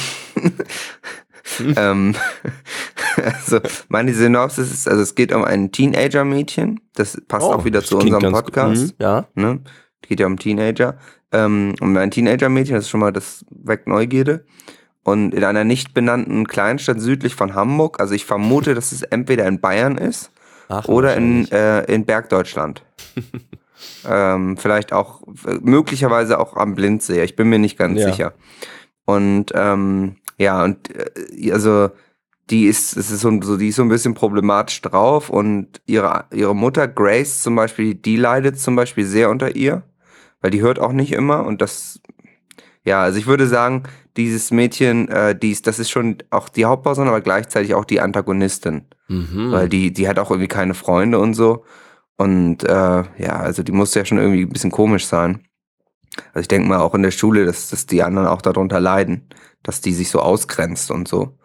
[1.76, 2.14] ähm,
[3.16, 6.80] also meine Synopsis ist, also es geht um ein Teenager-Mädchen.
[6.94, 8.32] Das passt auch wieder Oh, zu unserem.
[8.32, 8.82] Podcast.
[8.82, 8.92] Mhm.
[8.98, 9.26] Ja.
[9.34, 9.60] Ne?
[10.08, 10.98] Geht ja um Teenager.
[11.32, 14.44] Ähm, um ein Teenager-Mädchen, das ist schon mal das weckt Neugierde.
[15.02, 19.46] Und in einer nicht benannten Kleinstadt südlich von Hamburg, also ich vermute, dass es entweder
[19.46, 20.30] in Bayern ist
[20.68, 22.82] Ach, oder in, äh, in Bergdeutschland.
[24.08, 28.10] ähm, vielleicht auch, äh, möglicherweise auch am Blindsee, ich bin mir nicht ganz Ja.
[28.10, 28.32] sicher.
[29.04, 31.90] Und ähm, ja, und äh, also
[32.50, 36.24] die ist, es ist so, so, die ist so ein bisschen problematisch drauf und ihre,
[36.32, 39.82] ihre Mutter, Grace zum Beispiel, die leidet zum Beispiel sehr unter ihr,
[40.44, 42.02] weil die hört auch nicht immer und das,
[42.84, 43.84] ja, also ich würde sagen,
[44.18, 48.02] dieses Mädchen, äh, die ist, das ist schon auch die Hauptperson, aber gleichzeitig auch die
[48.02, 48.84] Antagonistin.
[49.08, 49.52] Mhm.
[49.52, 51.64] Weil die, die hat auch irgendwie keine Freunde und so.
[52.18, 55.40] Und äh, ja, also die muss ja schon irgendwie ein bisschen komisch sein.
[56.34, 59.30] Also ich denke mal auch in der Schule, dass, dass die anderen auch darunter leiden,
[59.62, 61.38] dass die sich so ausgrenzt und so.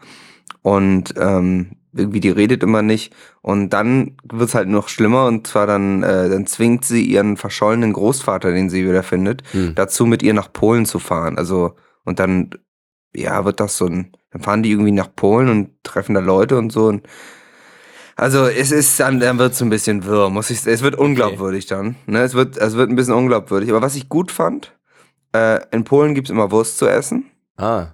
[0.62, 3.14] Und ähm, irgendwie die redet immer nicht.
[3.42, 7.94] Und dann wird's halt noch schlimmer und zwar dann, äh, dann zwingt sie ihren verschollenen
[7.94, 9.74] Großvater, den sie wieder findet, Hm.
[9.76, 11.38] dazu mit ihr nach Polen zu fahren.
[11.38, 11.76] Also,
[12.06, 12.52] und dann,
[13.16, 16.58] ja, wird das so ein, dann fahren die irgendwie nach Polen und treffen da Leute
[16.58, 16.88] und so.
[16.88, 17.08] Und
[18.16, 21.68] also es ist dann, dann wird es ein bisschen wirr, muss ich, es wird unglaubwürdig
[21.68, 21.96] dann.
[22.06, 22.22] Ne?
[22.22, 23.70] Es wird, es wird ein bisschen unglaubwürdig.
[23.70, 24.78] Aber was ich gut fand,
[25.34, 27.26] äh, in Polen gibt's immer Wurst zu essen.
[27.56, 27.94] Ah,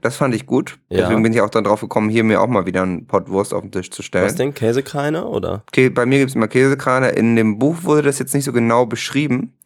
[0.00, 0.78] Das fand ich gut.
[0.88, 1.02] Ja.
[1.02, 3.54] Deswegen bin ich auch dann drauf gekommen, hier mir auch mal wieder einen Pott Wurst
[3.54, 4.24] auf den Tisch zu stellen.
[4.26, 4.52] was denn?
[4.52, 5.62] Käsekreiner oder?
[5.68, 7.16] Okay, bei mir gibt's immer Käsekreiner.
[7.16, 9.56] In dem Buch wurde das jetzt nicht so genau beschrieben.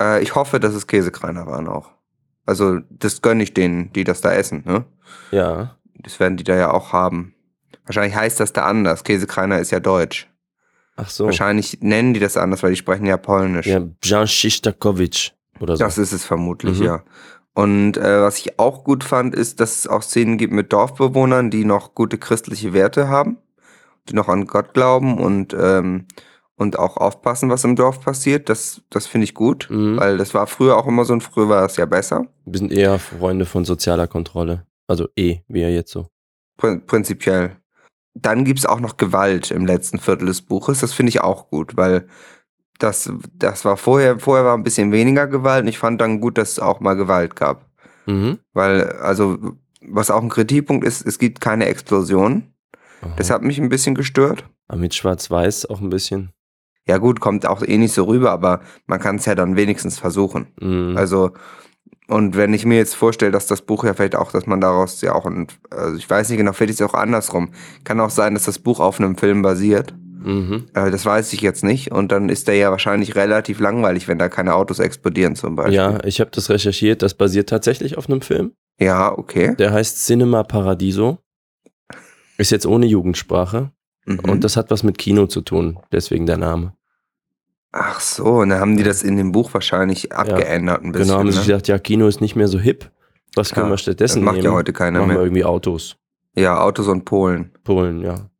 [0.00, 1.90] Äh, ich hoffe, dass es Käsekreiner waren auch.
[2.46, 4.62] Also, das gönne ich denen, die das da essen.
[4.64, 4.84] Ne?
[5.32, 5.76] Ja.
[5.94, 7.34] Das werden die da ja auch haben.
[7.86, 9.02] Wahrscheinlich heißt das da anders.
[9.02, 10.28] Käsekreiner ist ja deutsch.
[10.96, 11.24] Ach so.
[11.26, 13.66] Wahrscheinlich nennen die das anders, weil die sprechen ja polnisch.
[13.66, 15.84] Ja, Jan Schistakovic oder so.
[15.84, 16.84] Das ist es vermutlich, Mhm.
[16.86, 17.02] ja.
[17.56, 21.50] Und äh, was ich auch gut fand, ist, dass es auch Szenen gibt mit Dorfbewohnern,
[21.50, 23.38] die noch gute christliche Werte haben,
[24.10, 26.04] die noch an Gott glauben und, ähm,
[26.56, 28.50] und auch aufpassen, was im Dorf passiert.
[28.50, 29.96] Das, das finde ich gut, Mhm.
[29.96, 32.26] weil das war früher auch immer so und früher war es ja besser.
[32.44, 34.66] Wir sind eher Freunde von sozialer Kontrolle.
[34.86, 36.08] Also eh, wie ja jetzt so.
[36.58, 37.56] Prin prinzipiell.
[38.12, 40.80] Dann gibt's auch noch Gewalt im letzten Viertel des Buches.
[40.80, 42.06] Das finde ich auch gut, weil
[42.78, 46.38] das, das war vorher, vorher war ein bisschen weniger Gewalt und ich fand dann gut,
[46.38, 47.66] dass es auch mal Gewalt gab.
[48.06, 48.38] Mhm.
[48.52, 49.38] Weil, also,
[49.80, 52.52] was auch ein Kritikpunkt ist, es gibt keine Explosion.
[53.02, 53.12] Aha.
[53.16, 54.44] Das hat mich ein bisschen gestört.
[54.68, 56.30] Aber mit Schwarz-Weiß auch ein bisschen.
[56.88, 59.98] Ja gut, kommt auch eh nicht so rüber, aber man kann es ja dann wenigstens
[59.98, 60.46] versuchen.
[60.60, 60.96] Mhm.
[60.96, 61.32] Also,
[62.08, 65.00] und wenn ich mir jetzt vorstelle, dass das Buch ja vielleicht auch, dass man daraus
[65.00, 65.28] ja auch,
[65.70, 67.50] also ich weiß nicht genau, vielleicht ist es auch andersrum.
[67.82, 69.94] Kann auch sein, dass das Buch auf einem Film basiert.
[70.26, 70.66] Mhm.
[70.74, 71.90] Äh, das weiß ich jetzt nicht.
[71.92, 75.74] Und dann ist der ja wahrscheinlich relativ langweilig, wenn da keine Autos explodieren zum Beispiel.
[75.74, 77.02] Ja, ich habe das recherchiert.
[77.02, 78.52] Das basiert tatsächlich auf einem Film.
[78.78, 79.54] Ja, okay.
[79.56, 81.18] Der heißt Cinema Paradiso.
[82.38, 83.70] Ist jetzt ohne Jugendsprache.
[84.04, 84.18] Mhm.
[84.20, 85.78] Und das hat was mit Kino zu tun.
[85.92, 86.74] Deswegen der Name.
[87.72, 91.08] Ach so, und dann haben die das in dem Buch wahrscheinlich abgeändert ein bisschen.
[91.08, 91.44] genau, haben sie ne?
[91.44, 92.90] gesagt, ja, Kino ist nicht mehr so hip.
[93.34, 94.46] Was können Ja, wir stattdessen das macht nehmen?
[94.46, 95.24] ja heute keiner Machen wir mehr.
[95.24, 95.96] irgendwie Autos.
[96.34, 97.52] Ja, Autos und Polen.
[97.64, 98.30] Polen, ja.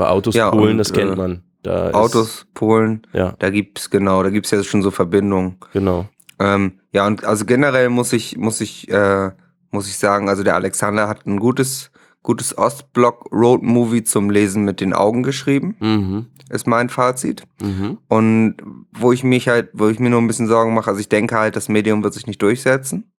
[0.00, 1.42] Weil Autos Ja, Polen, und, das kennt äh, man.
[1.62, 5.56] Da ist- Autos, Polen, Ja, da gibt's genau, da gibt's ja schon so Verbindungen.
[5.72, 6.08] genau.
[6.38, 9.30] Ähm, ja, und also generell muss ich, muss ich, äh,
[9.70, 11.90] muss ich sagen, also der Alexander hat ein gutes,
[12.22, 16.26] gutes Ostblock-Road-Movie zum Lesen mit den Augen geschrieben, Mhm.
[16.48, 17.44] ist mein Fazit.
[17.60, 17.98] Mhm.
[18.08, 18.56] Und
[18.92, 21.36] wo ich mich halt, wo ich mir nur ein bisschen Sorgen mache, also ich denke
[21.38, 23.12] halt, das Medium wird sich nicht durchsetzen.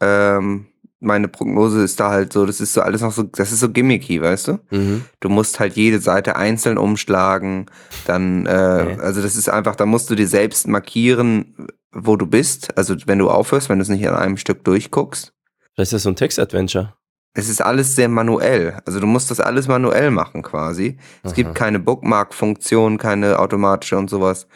[0.00, 0.66] Ähm,
[1.00, 3.68] meine Prognose ist da halt so, das ist so alles noch so, das ist so
[3.68, 4.58] gimmicky, weißt du?
[4.70, 5.04] Mhm.
[5.20, 7.66] Du musst halt jede Seite einzeln umschlagen,
[8.06, 8.96] dann, äh, Okay.
[9.00, 13.18] also das ist einfach, da musst du dir selbst markieren, wo du bist, also wenn
[13.18, 15.32] du aufhörst, wenn du es nicht an einem Stück durchguckst.
[15.74, 16.94] Vielleicht ist das so ein Text-Adventure.
[17.36, 20.98] Es ist alles sehr manuell, also du musst das alles manuell machen quasi.
[21.24, 21.34] Es Aha.
[21.34, 24.46] gibt keine Bookmark-Funktion, keine automatische und sowas.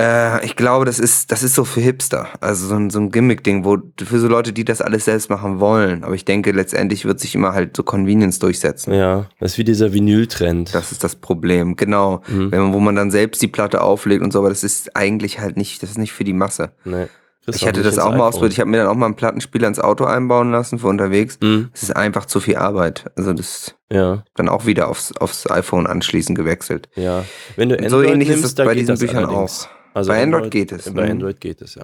[0.00, 2.28] Äh, ich glaube, das ist, das ist so für Hipster.
[2.40, 5.58] Also so ein, so ein Gimmick-Ding, wo für so Leute, die das alles selbst machen
[5.58, 6.04] wollen.
[6.04, 8.92] Aber ich denke, letztendlich wird sich immer halt so Convenience durchsetzen.
[8.92, 10.74] Ja, das ist wie dieser Vinyl-Trend.
[10.74, 12.22] Das ist das Problem, genau.
[12.28, 12.52] Mhm.
[12.52, 15.40] Wenn man, wo man dann selbst die Platte auflegt und so, aber das ist eigentlich
[15.40, 16.72] halt nicht, das ist nicht für die Masse.
[16.84, 17.06] Nee.
[17.46, 18.54] Kriegst Ich hatte das auch mal ausprobiert.
[18.54, 21.38] Ich habe mir dann auch mal einen Plattenspieler ins Auto einbauen lassen für unterwegs.
[21.40, 21.70] Mhm.
[21.72, 23.04] Es ist einfach zu viel Arbeit.
[23.16, 26.88] Also das Ja, dann auch wieder aufs, aufs iPhone anschließen gewechselt.
[26.96, 27.24] ja.
[27.54, 29.68] Wenn du Android so ähnlich nimmst, ist es da bei diesen das Büchern allerdings.
[29.70, 29.75] auch.
[29.96, 31.12] Also Bei Android geht es, Bei mhm.
[31.12, 31.82] Android geht es, ja.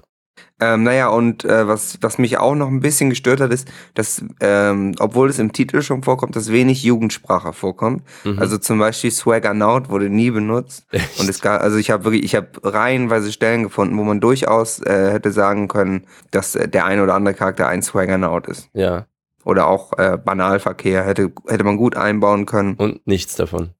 [0.59, 4.23] Ähm, naja, und äh, was, was mich auch noch ein bisschen gestört hat, ist, dass,
[4.39, 8.03] ähm, obwohl es im Titel schon vorkommt, dass wenig Jugendsprache vorkommt.
[8.23, 8.37] Mhm.
[8.37, 10.85] Also zum Beispiel Swagger Naut wurde nie benutzt.
[11.19, 14.79] Und es gab, also ich habe wirklich, ich habe reihenweise Stellen gefunden, wo man durchaus
[14.79, 18.69] äh, hätte sagen können, dass äh, der ein oder andere Charakter ein Swagger Naut ist.
[18.73, 19.07] Ja,
[19.45, 22.75] Oder auch äh, Banalverkehr hätte, hätte man gut einbauen können.
[22.75, 23.71] und nichts davon.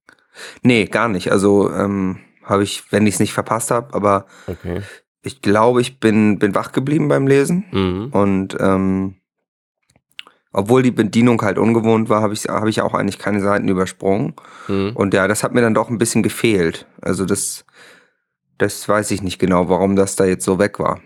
[0.64, 1.32] Nee, gar nicht.
[1.32, 4.82] Also ähm, habe ich, wenn ich es nicht verpasst habe, aber Okay.
[5.22, 7.66] ich glaube, ich bin, bin wach geblieben beim Lesen.
[7.72, 8.08] Mhm.
[8.12, 9.16] Und ähm,
[10.52, 14.34] obwohl die Bedienung halt ungewohnt war, habe ich, hab ich auch eigentlich keine Seiten übersprungen.
[14.68, 14.92] Mhm.
[14.96, 16.86] Und ja, das hat mir dann doch ein bisschen gefehlt.
[17.02, 17.66] Also das,
[18.60, 21.02] das weiß ich nicht genau, warum das da jetzt so weg war.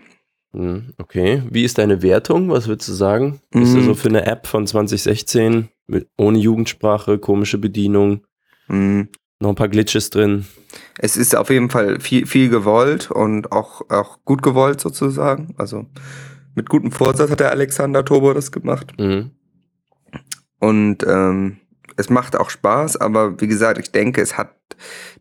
[0.52, 0.92] Mhm.
[0.98, 1.42] Okay.
[1.50, 2.50] Wie ist deine Wertung?
[2.50, 3.40] Was würdest du sagen?
[3.50, 3.84] Bist du Mhm.
[3.84, 8.24] so für eine App von 2016 mit, ohne Jugendsprache, komische Bedienung,
[8.70, 9.08] Mhm.
[9.40, 10.46] Noch ein paar Glitches drin?
[10.98, 15.54] Es ist auf jeden Fall viel, viel gewollt und auch, auch gut gewollt sozusagen.
[15.58, 15.86] Also
[16.54, 18.92] mit gutem Vorsatz hat der Alexander Turbo das gemacht.
[18.98, 19.30] Mhm.
[20.58, 21.58] Und ähm,
[21.96, 24.54] es macht auch Spaß, aber wie gesagt, ich denke, es hat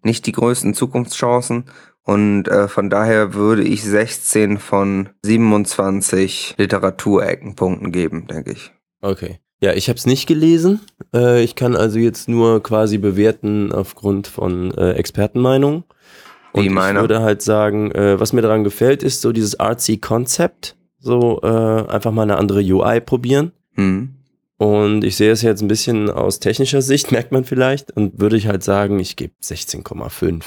[0.04, 1.66] nicht die größten Zukunftschancen.
[2.04, 8.72] Und äh, von daher würde ich 16 von 27 Literatureckenpunkten geben, denke ich.
[9.02, 9.40] Okay.
[9.60, 10.82] Ja, ich habe es nicht gelesen.
[11.14, 15.84] Äh, ich kann also jetzt nur quasi bewerten aufgrund von äh, Expertenmeinung.
[16.54, 20.76] Und ich würde halt sagen, äh, was mir daran gefällt, ist so dieses artsy Konzept.
[21.00, 23.52] So äh, einfach mal eine andere UI probieren.
[23.76, 24.16] Hm.
[24.58, 27.92] Und ich sehe es jetzt ein bisschen aus technischer Sicht, merkt man vielleicht.
[27.92, 30.44] Und würde ich halt sagen, ich gebe 16,5.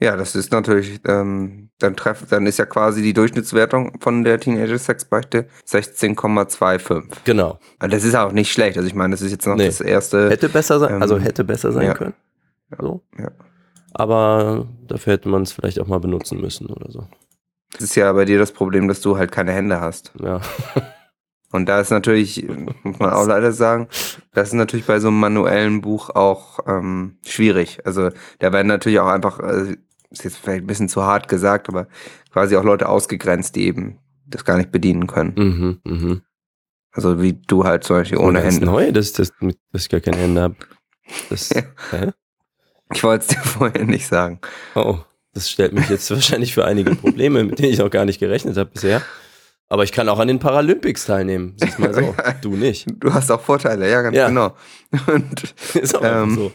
[0.00, 4.38] Ja, das ist natürlich, ähm, dann treff, dann ist ja quasi die Durchschnittswertung von der
[4.38, 7.04] Teenager Sexbeichte 16,25.
[7.24, 7.58] Genau.
[7.78, 8.76] Aber Das ist auch nicht schlecht.
[8.76, 9.66] Also ich meine, das ist jetzt noch Nee.
[9.66, 10.30] das erste.
[10.30, 11.94] Hätte besser sein, ähm, also hätte besser sein ja.
[11.94, 12.14] können.
[12.78, 13.02] So.
[13.18, 13.30] Ja.
[13.92, 17.06] Aber dafür hätte man es vielleicht auch mal benutzen müssen oder so.
[17.72, 20.12] Das ist ja bei dir das Problem, dass du halt keine Hände hast.
[20.20, 20.40] Ja.
[21.52, 22.48] Und da ist natürlich,
[22.82, 23.88] muss man auch leider sagen,
[24.32, 27.78] das ist natürlich bei so einem manuellen Buch auch ähm, schwierig.
[27.84, 28.10] Also
[28.40, 29.76] da werden natürlich auch einfach, äh,
[30.10, 31.88] ist jetzt vielleicht ein bisschen zu hart gesagt, aber
[32.32, 35.34] quasi auch Leute ausgegrenzt, die eben das gar nicht bedienen können.
[35.36, 36.22] Mhm, mhm.
[36.92, 38.64] Also wie du halt zum Beispiel Oh, ohne Hände.
[38.66, 39.32] neu, dass, dass,
[39.72, 40.56] dass ich gar keine Hände habe.
[41.28, 41.50] Das,
[41.90, 42.12] hä?
[42.92, 44.40] Ich wollte es dir vorher nicht sagen.
[44.74, 44.98] Oh,
[45.32, 48.56] das stellt mich jetzt wahrscheinlich für einige Probleme, mit denen ich noch gar nicht gerechnet
[48.56, 49.02] habe bisher.
[49.68, 51.54] Aber ich kann auch an den Paralympics teilnehmen.
[51.56, 52.14] Siehst mal so.
[52.42, 52.86] Du nicht.
[53.00, 54.28] Du hast auch Vorteile, ja, ganz Ja.
[54.28, 54.54] genau.
[55.06, 56.52] Und Ist auch Ähm, so.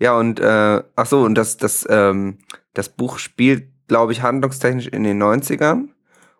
[0.00, 2.38] Ja, und äh, ach so, und das, das, ähm,
[2.74, 5.88] das Buch spielt, glaube ich, handlungstechnisch in den 90ern.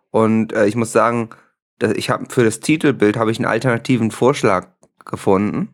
[0.09, 1.29] Und äh, ich muss sagen,
[1.95, 4.67] ich habe für das Titelbild habe ich einen alternativen Vorschlag
[5.05, 5.69] gefunden.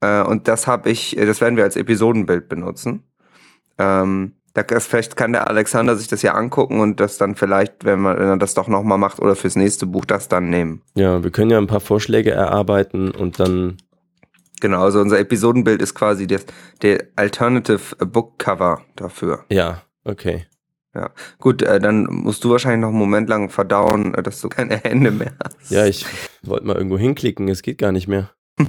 [0.00, 3.02] Äh, und das habe ich, äh, das werden wir als Episodenbild benutzen.
[3.78, 8.00] Ähm, da, vielleicht kann der Alexander sich das ja angucken und das dann vielleicht, wenn,
[8.00, 10.82] man, wenn er das doch nochmal macht oder fürs nächste Buch das dann nehmen.
[10.94, 13.78] Ja, wir können ja ein paar Vorschläge erarbeiten und dann.
[14.60, 16.46] Genau, also unser Episodenbild ist quasi das,
[16.82, 19.44] der Alternative Book Cover dafür.
[19.50, 20.46] Ja, okay.
[20.94, 24.48] Ja, gut, äh, dann musst du wahrscheinlich noch einen Moment lang verdauen, äh, dass du
[24.48, 25.70] keine Hände mehr hast.
[25.70, 26.06] Ja, ich
[26.42, 28.30] wollte mal irgendwo hinklicken, es geht gar nicht mehr.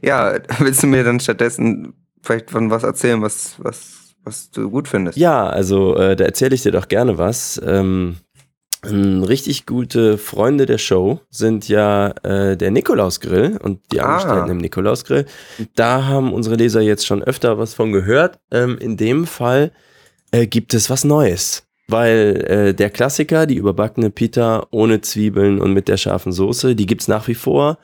[0.00, 4.88] ja, willst du mir dann stattdessen vielleicht von was erzählen, was, was, was du gut
[4.88, 5.18] findest?
[5.18, 7.60] Ja, also äh, da erzähle ich dir doch gerne was.
[7.64, 8.16] Ähm,
[8.84, 14.06] richtig gute Freunde der Show sind ja äh, der Nikolausgrill und die Ah.
[14.16, 15.26] Angestellten im Nikolausgrill.
[15.76, 18.40] Da haben unsere Leser jetzt schon öfter was von gehört.
[18.50, 19.70] Ähm, in dem Fall
[20.32, 21.64] äh, gibt es was Neues.
[21.88, 26.86] Weil äh, der Klassiker, die überbackene Pita ohne Zwiebeln und mit der scharfen Soße, die
[26.86, 27.78] gibt's nach wie vor.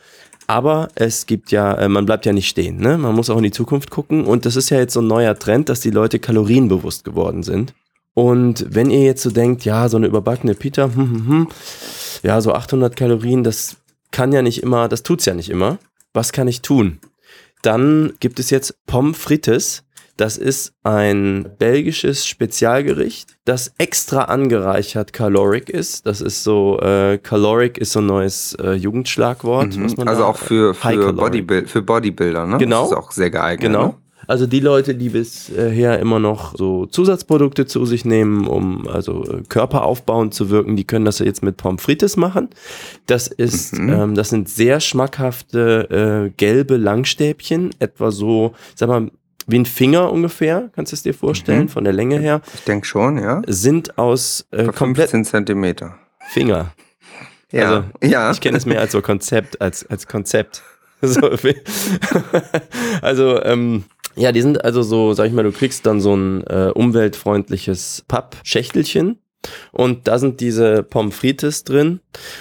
[0.48, 2.96] Aber es gibt ja, äh, man bleibt ja nicht stehen, ne?
[2.96, 4.24] Man muss auch in die Zukunft gucken.
[4.24, 7.74] Und das ist ja jetzt so ein neuer Trend, dass die Leute kalorienbewusst geworden sind.
[8.14, 11.48] Und wenn ihr jetzt so denkt, ja, so eine überbackene Pita, hm, hm, hm,
[12.22, 13.76] ja, so 800 Kalorien, das
[14.10, 15.78] kann ja nicht immer, das tut's ja nicht immer.
[16.14, 16.98] Was kann ich tun?
[17.60, 19.84] Dann gibt es jetzt Pommes frites.
[20.18, 26.06] Das ist ein belgisches Spezialgericht, das extra angereichert caloric ist.
[26.06, 29.76] Das ist so, äh, caloric ist so ein neues äh, Jugendschlagwort.
[29.76, 29.84] Mhm.
[29.84, 31.12] was man Also auch für, High für.
[31.12, 32.58] Bodybuild, für Bodybuilder, ne?
[32.58, 32.82] Genau.
[32.82, 33.68] Das ist auch sehr geeignet.
[33.72, 33.86] Genau.
[33.86, 33.94] Ne?
[34.26, 39.42] Also die Leute, die bisher immer noch so Zusatzprodukte zu sich nehmen, um also äh,
[39.48, 42.48] körperaufbauend zu wirken, die können das jetzt mit Pommes frites machen.
[43.06, 43.88] Das ist, Mhm.
[43.88, 49.10] ähm, das sind sehr schmackhafte äh, gelbe Langstäbchen, etwa so, sag mal,
[49.48, 51.68] wie ein Finger ungefähr, kannst du es dir vorstellen, Mhm.
[51.68, 53.42] von der Länge her, Ich denke schon, ja.
[53.46, 55.98] sind aus äh, komplett 15 Zentimeter.
[56.28, 56.72] Finger.
[57.50, 57.68] Ja.
[57.68, 58.30] Also, ja.
[58.30, 60.62] Ich kenne es mehr als so Konzept, als, als Konzept.
[61.00, 61.20] So,
[63.02, 63.84] also, ähm,
[64.16, 68.04] ja, die sind also so, sag ich mal, du kriegst dann so ein äh, umweltfreundliches
[68.08, 69.18] Pappschächtelchen
[69.72, 72.00] und da sind diese Pommes frites drin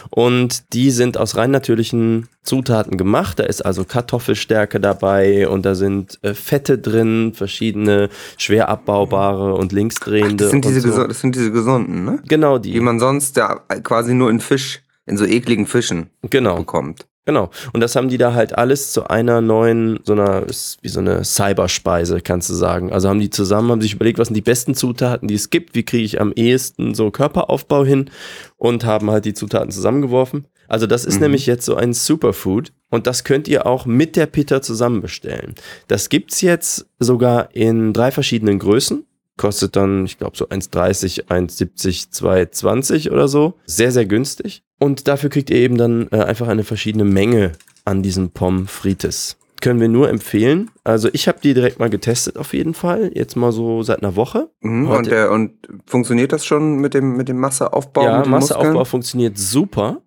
[0.10, 3.40] und die sind aus rein natürlichen Zutaten gemacht.
[3.40, 9.72] Da ist also Kartoffelstärke dabei und da sind äh, Fette drin, verschiedene schwer abbaubare und
[9.72, 10.46] linksdrehende.
[10.46, 11.06] Das sind, diese so.
[11.06, 12.20] das sind diese gesunden, ne?
[12.28, 12.72] Genau die.
[12.72, 16.58] Die man sonst ja quasi nur in Fisch, in so ekligen Fischen genau.
[16.58, 17.06] bekommt.
[17.28, 17.50] Genau.
[17.74, 20.46] Und das haben die da halt alles zu einer neuen, so einer,
[20.82, 22.94] wie so eine Cyberspeise, kannst du sagen.
[22.94, 25.76] Also haben die zusammen, haben sich überlegt, was sind die besten Zutaten, die es gibt,
[25.76, 28.10] wie kriege ich am ehesten so Körperaufbau hin
[28.56, 30.48] und haben halt die Zutaten zusammengeworfen.
[30.70, 31.24] Also das ist Mhm.
[31.24, 35.54] nämlich jetzt so ein Superfood und das könnt ihr auch mit der Pita zusammen bestellen.
[35.90, 39.06] Das gibt's jetzt sogar in drei verschiedenen Größen.
[39.36, 43.54] Kostet dann, ich glaube, so 1,30, 1,70, 2,20 oder so.
[43.66, 44.64] Sehr, sehr günstig.
[44.80, 47.54] Und dafür kriegt ihr eben dann äh, einfach eine verschiedene Menge
[47.86, 49.38] an diesen Pommes frites.
[49.60, 50.70] Können wir nur empfehlen.
[50.84, 53.12] Also ich habe die direkt mal getestet auf jeden Fall.
[53.16, 54.50] Jetzt mal so seit einer Woche.
[54.62, 54.88] Mhm.
[54.88, 55.54] Und, der, und
[55.88, 58.04] funktioniert das schon mit dem, mit dem Masseaufbau?
[58.04, 58.86] ja, mit Masseaufbau Muskeln?
[58.86, 60.02] funktioniert super.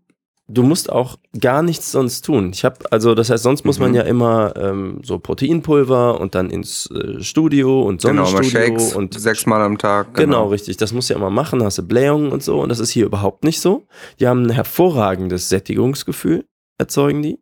[0.52, 2.50] Du musst auch gar nichts sonst tun.
[2.52, 3.96] Ich habe, also das heißt, sonst muss man Mhm.
[3.96, 9.18] ja immer ähm, so Proteinpulver und dann ins äh, Studio und Genau, Sonnenstudio Shakes und
[9.18, 10.14] sechsmal am Tag.
[10.14, 10.48] Genau.
[10.48, 10.76] richtig.
[10.76, 12.60] Das musst du ja immer machen, hast du Blähungen und so.
[12.60, 13.86] Und das ist hier überhaupt nicht so.
[14.18, 16.44] Die haben ein hervorragendes Sättigungsgefühl,
[16.78, 17.38] erzeugen die.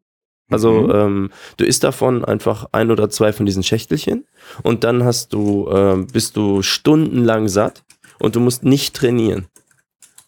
[0.51, 0.91] Also Mhm.
[0.95, 4.25] ähm, du isst davon einfach ein oder zwei von diesen Schächtelchen
[4.63, 7.85] und dann hast du, ähm, bist du stundenlang satt
[8.19, 9.47] und du musst nicht trainieren.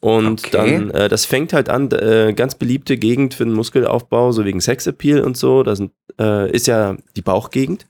[0.00, 0.50] Und Okay.
[0.52, 4.60] dann, äh, das fängt halt an, äh, ganz beliebte Gegend für den Muskelaufbau, so wegen
[4.60, 7.86] Sexappeal und so, das sind, äh, ist ja die Bauchgegend.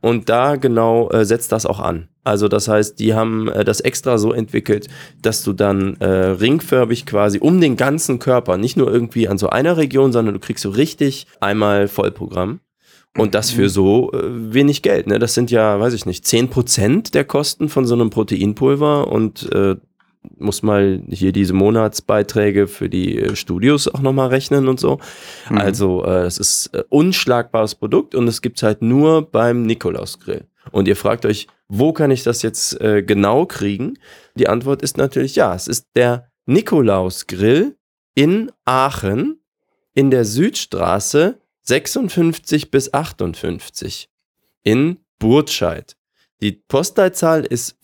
[0.00, 2.08] Und da genau äh, setzt das auch an.
[2.22, 4.88] Also das heißt, die haben äh, das extra so entwickelt,
[5.20, 9.48] dass du dann äh, ringförmig quasi um den ganzen Körper, nicht nur irgendwie an so
[9.48, 12.60] einer Region, sondern du kriegst so richtig einmal Vollprogramm.
[13.16, 14.18] Und das für so äh,
[14.52, 15.06] wenig Geld.
[15.06, 15.20] Ne?
[15.20, 19.76] Das sind ja, weiß ich nicht, 10% der Kosten von so einem Proteinpulver und äh,
[20.38, 24.98] muss mal hier diese Monatsbeiträge für die äh, Studios auch nochmal rechnen und so.
[25.50, 25.58] Mhm.
[25.58, 30.46] Also äh, es ist äh, unschlagbares Produkt und es gibt's halt nur beim Nikolausgrill.
[30.70, 33.98] Und ihr fragt euch, wo kann ich das jetzt äh, genau kriegen?
[34.34, 37.76] Die Antwort ist natürlich ja, es ist der Nikolausgrill
[38.14, 39.40] in Aachen
[39.94, 44.08] in der Südstraße 56 bis 58
[44.62, 45.96] in Burtscheid.
[46.42, 47.76] Die Postleitzahl ist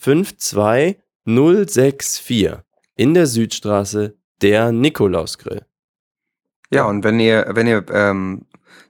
[1.24, 2.64] 52064
[2.96, 5.64] in der Südstraße der Nikolausgrill.
[6.70, 8.46] Ja, und wenn ihr, wenn ihr ähm,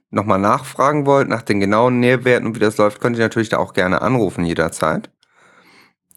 [0.09, 3.57] nochmal nachfragen wollt nach den genauen Nährwerten und wie das läuft, könnt ihr natürlich da
[3.57, 5.09] auch gerne anrufen jederzeit.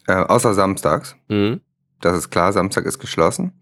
[0.07, 1.17] Äh, außer samstags.
[1.29, 1.61] Mhm.
[2.01, 3.59] Das ist klar, Samstag ist geschlossen.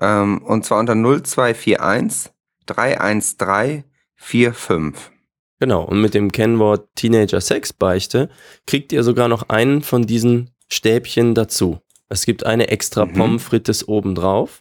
[0.00, 2.30] Ähm, und zwar unter 0241
[2.66, 3.84] 313
[4.16, 5.12] 45.
[5.58, 8.28] Genau, und mit dem Kennwort Teenager Sex Beichte
[8.66, 11.78] kriegt ihr sogar noch einen von diesen Stäbchen dazu.
[12.08, 13.12] Es gibt eine extra Mhm.
[13.14, 14.60] Pommes frites obendrauf.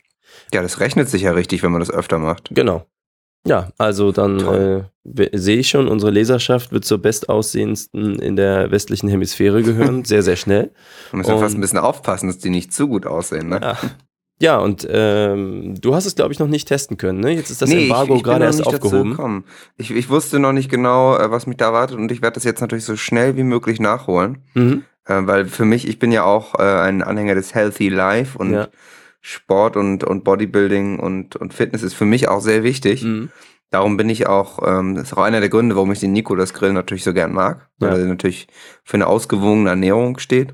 [0.54, 2.50] Ja, das rechnet sich ja richtig, wenn man das öfter macht.
[2.52, 2.86] Genau.
[3.48, 4.84] Ja, also dann äh,
[5.34, 10.36] sehe ich schon, unsere Leserschaft wird zur bestaussehendsten in der westlichen Hemisphäre gehören, sehr, sehr
[10.36, 10.72] schnell.
[11.12, 13.60] Da müssen wir fast ein bisschen aufpassen, dass die nicht zu gut aussehen, ne?
[13.62, 13.78] Ja,
[14.39, 17.32] ja und ähm, du hast es, glaube ich, noch nicht testen können, ne?
[17.34, 19.46] Jetzt ist das Nee, Embargo ich gerade erst aufgehoben.
[19.78, 22.46] Ich, ich wusste noch nicht genau, äh, was mich da erwartet und ich werde das
[22.46, 24.39] jetzt natürlich so schnell wie möglich nachholen.
[24.56, 24.86] Mhm.
[25.06, 28.53] Äh, weil für mich, ich bin ja auch äh, ein Anhänger des Healthy Life und
[28.53, 28.68] Ja.
[29.22, 33.03] Sport und, und Bodybuilding und, und Fitness ist für mich auch sehr wichtig.
[33.03, 33.30] Mhm.
[33.72, 36.36] Darum bin ich auch, ähm, das ist auch einer der Gründe, warum ich den Nico
[36.36, 37.97] das Grill natürlich so gern mag, weil Ja.
[37.97, 38.47] er natürlich
[38.84, 40.53] für eine ausgewogene Ernährung steht.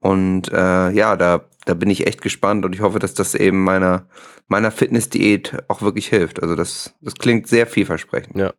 [0.00, 3.62] Und äh, ja, da, da bin ich echt gespannt und ich hoffe, dass das eben
[3.62, 4.06] meiner,
[4.48, 6.42] meiner Fitnessdiät auch wirklich hilft.
[6.42, 8.36] Also das, das klingt sehr vielversprechend.
[8.36, 8.52] Ja.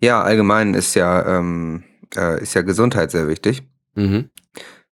[0.00, 3.62] Ja, allgemein ist ja, ähm, äh, ist ja Gesundheit sehr wichtig.
[3.94, 4.30] Mhm.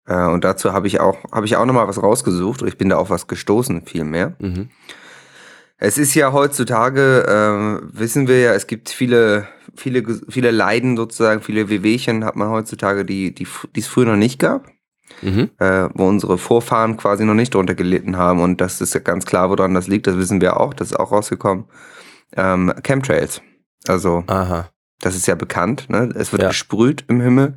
[0.07, 2.61] Äh, und dazu habe ich auch, habe ich auch nochmal was rausgesucht.
[2.63, 4.35] Ich bin da auf was gestoßen, vielmehr.
[4.39, 4.69] Mhm.
[5.77, 11.41] Es ist ja heutzutage, äh, wissen wir ja, es gibt viele, viele, viele Leiden sozusagen,
[11.41, 14.67] viele Wehwehchen hat man heutzutage, die, die, die es früher noch nicht gab,
[15.21, 15.49] Mhm.
[15.57, 18.41] äh, wo unsere Vorfahren quasi noch nicht drunter gelitten haben.
[18.41, 20.97] Und das ist ja ganz klar, woran das liegt, das wissen wir auch, das ist
[20.97, 21.65] auch rausgekommen.
[22.35, 23.41] Ähm, Chemtrails.
[23.87, 24.69] Also, Aha.
[25.01, 26.09] das ist ja bekannt, ne?
[26.15, 26.49] Es wird Ja.
[26.49, 27.55] gesprüht im Himmel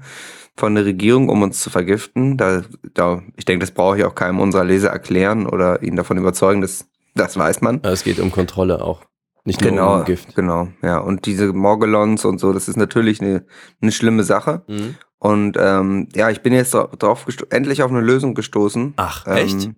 [0.57, 2.36] von der Regierung, um uns zu vergiften.
[2.36, 2.62] Da,
[2.94, 6.61] da, ich denke, das brauche ich auch keinem unserer Leser erklären oder ihn davon überzeugen,
[6.61, 7.80] das, das weiß man.
[7.82, 9.03] Es geht um Kontrolle auch.
[9.44, 10.36] Nicht nur Genau, um Gift.
[10.36, 10.98] genau, ja.
[10.98, 13.44] Und diese Morgellons und so, das ist natürlich eine,
[13.80, 14.62] eine schlimme Sache.
[14.68, 14.94] Mhm.
[15.18, 19.32] Und ähm, ja, ich bin jetzt dra- drauf endlich auf eine Lösung gestoßen, Ach, ähm,
[19.36, 19.70] echt?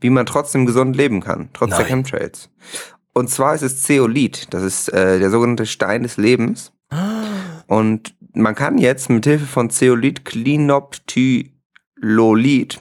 [0.00, 1.88] wie man trotzdem gesund leben kann, trotz der Nein.
[1.88, 2.48] Chemtrails.
[3.12, 6.72] Und zwar ist es Zeolit, das ist äh, der sogenannte Stein des Lebens.
[7.66, 12.80] Und man kann jetzt mit Hilfe von Zeolit Clinoptylolit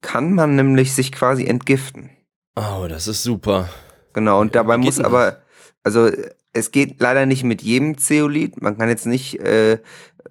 [0.00, 2.10] kann man nämlich sich quasi entgiften.
[2.54, 3.68] Oh, das ist super.
[4.12, 5.42] Genau, und dabei muss aber,
[5.82, 6.10] also
[6.52, 8.60] es geht leider nicht mit jedem Zeolit.
[8.62, 9.78] Man kann jetzt nicht äh,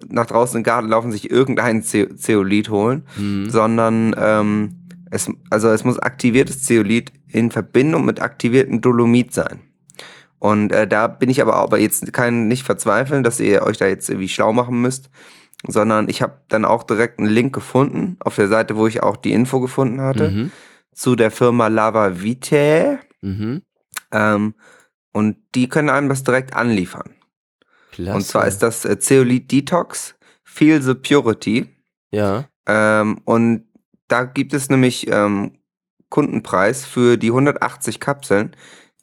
[0.08, 3.50] nach draußen im Garten laufen, sich irgendeinen Ze Zeolit holen, Mhm.
[3.50, 4.74] sondern ähm,
[5.10, 9.60] es, also es muss aktiviertes Zeolit in Verbindung mit aktiviertem Dolomit sein.
[10.38, 13.76] Und äh, da bin ich aber auch aber jetzt kein nicht verzweifeln, dass ihr euch
[13.76, 15.10] da jetzt irgendwie schlau machen müsst,
[15.66, 19.16] sondern ich habe dann auch direkt einen Link gefunden auf der Seite, wo ich auch
[19.16, 20.52] die Info gefunden hatte, Mhm.
[20.94, 22.98] zu der Firma Lava Vitae.
[23.20, 23.62] Mhm.
[24.12, 24.54] Ähm,
[25.12, 27.10] und die können einem das direkt anliefern.
[27.90, 28.16] Klasse.
[28.16, 30.14] Und zwar ist das äh, Zeolit Detox
[30.44, 31.66] Feel the Purity.
[32.12, 32.48] Ja.
[32.66, 33.64] Ähm, und
[34.06, 35.58] da gibt es nämlich ähm,
[36.08, 38.54] Kundenpreis für die 180 Kapseln.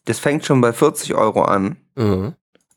[0.06, 1.78] Das fängt schon bei 40 Euro an.
[1.96, 2.34] Mhm.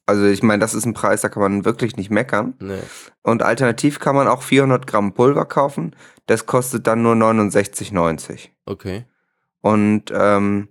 [0.07, 2.55] Also ich meine, das ist ein Preis, da kann man wirklich nicht meckern.
[2.61, 2.81] Nee.
[3.23, 5.95] Und alternativ kann man auch 400 Gramm Pulver kaufen.
[6.25, 8.49] Das kostet dann nur 69,90.
[8.65, 9.05] Okay.
[9.61, 10.69] Und ähm,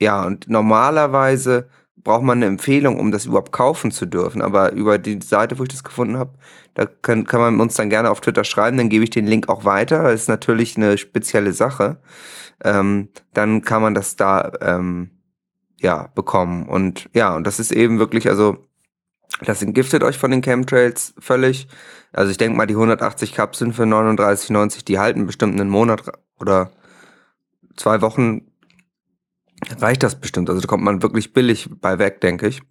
[0.00, 4.42] ja, und normalerweise braucht man eine Empfehlung, um das überhaupt kaufen zu dürfen.
[4.42, 6.34] Aber über die Seite, wo ich das gefunden habe,
[6.74, 9.48] da kann, kann man uns dann gerne auf Twitter schreiben, dann gebe ich den Link
[9.48, 10.04] auch weiter.
[10.04, 11.98] Das ist natürlich eine spezielle Sache.
[12.62, 15.10] Ähm, dann kann man das da ähm,
[15.80, 16.66] ja bekommen.
[16.68, 18.58] Und ja, und das ist eben wirklich, also
[19.42, 21.68] das entgiftet euch von den Chemtrails völlig.
[22.12, 26.02] Also ich denke mal, die 180 Kapseln für 39,90, die halten bestimmt einen Monat
[26.40, 26.70] oder
[27.76, 28.42] zwei Wochen
[29.80, 30.48] reicht das bestimmt.
[30.48, 32.62] Also da kommt man wirklich billig bei weg, denke ich.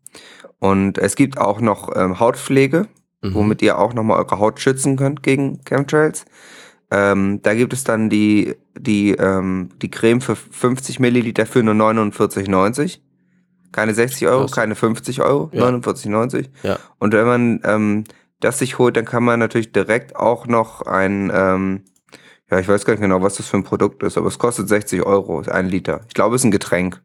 [0.60, 2.88] Und es gibt auch noch ähm, Hautpflege,
[3.22, 3.34] Mhm.
[3.34, 6.26] womit ihr auch nochmal eure Haut schützen könnt gegen Chemtrails.
[6.92, 11.74] Ähm, da gibt es dann die, die, ähm, die Creme für 50 Milliliter für nur
[11.74, 13.00] 49,90.
[13.72, 14.52] Keine 60 Euro, Krass.
[14.54, 15.68] keine 50 Euro, Ja.
[15.68, 16.48] 49,90.
[16.64, 16.78] Ja.
[17.00, 18.04] Und wenn man ähm,
[18.40, 21.82] das sich holt, dann kann man natürlich direkt auch noch ein, ähm,
[22.50, 24.70] ja, ich weiß gar nicht genau, was das für ein Produkt ist, aber es kostet
[24.70, 26.02] 60 Euro, ein Liter.
[26.08, 27.02] Ich glaube, es ist ein Getränk.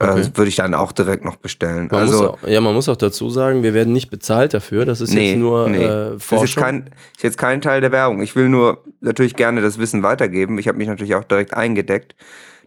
[0.00, 0.18] Äh, Okay.
[0.18, 1.88] das würde ich dann auch direkt noch bestellen.
[1.90, 4.84] Man also, auch, ja, man muss auch dazu sagen, wir werden nicht bezahlt dafür.
[4.84, 5.84] Das ist jetzt nur nee.
[5.84, 6.62] äh, das ist jetzt, Forschung.
[6.62, 8.20] kein, ist jetzt kein Teil der Werbung.
[8.20, 10.58] Ich will nur natürlich gerne das Wissen weitergeben.
[10.58, 12.16] Ich habe mich natürlich auch direkt eingedeckt,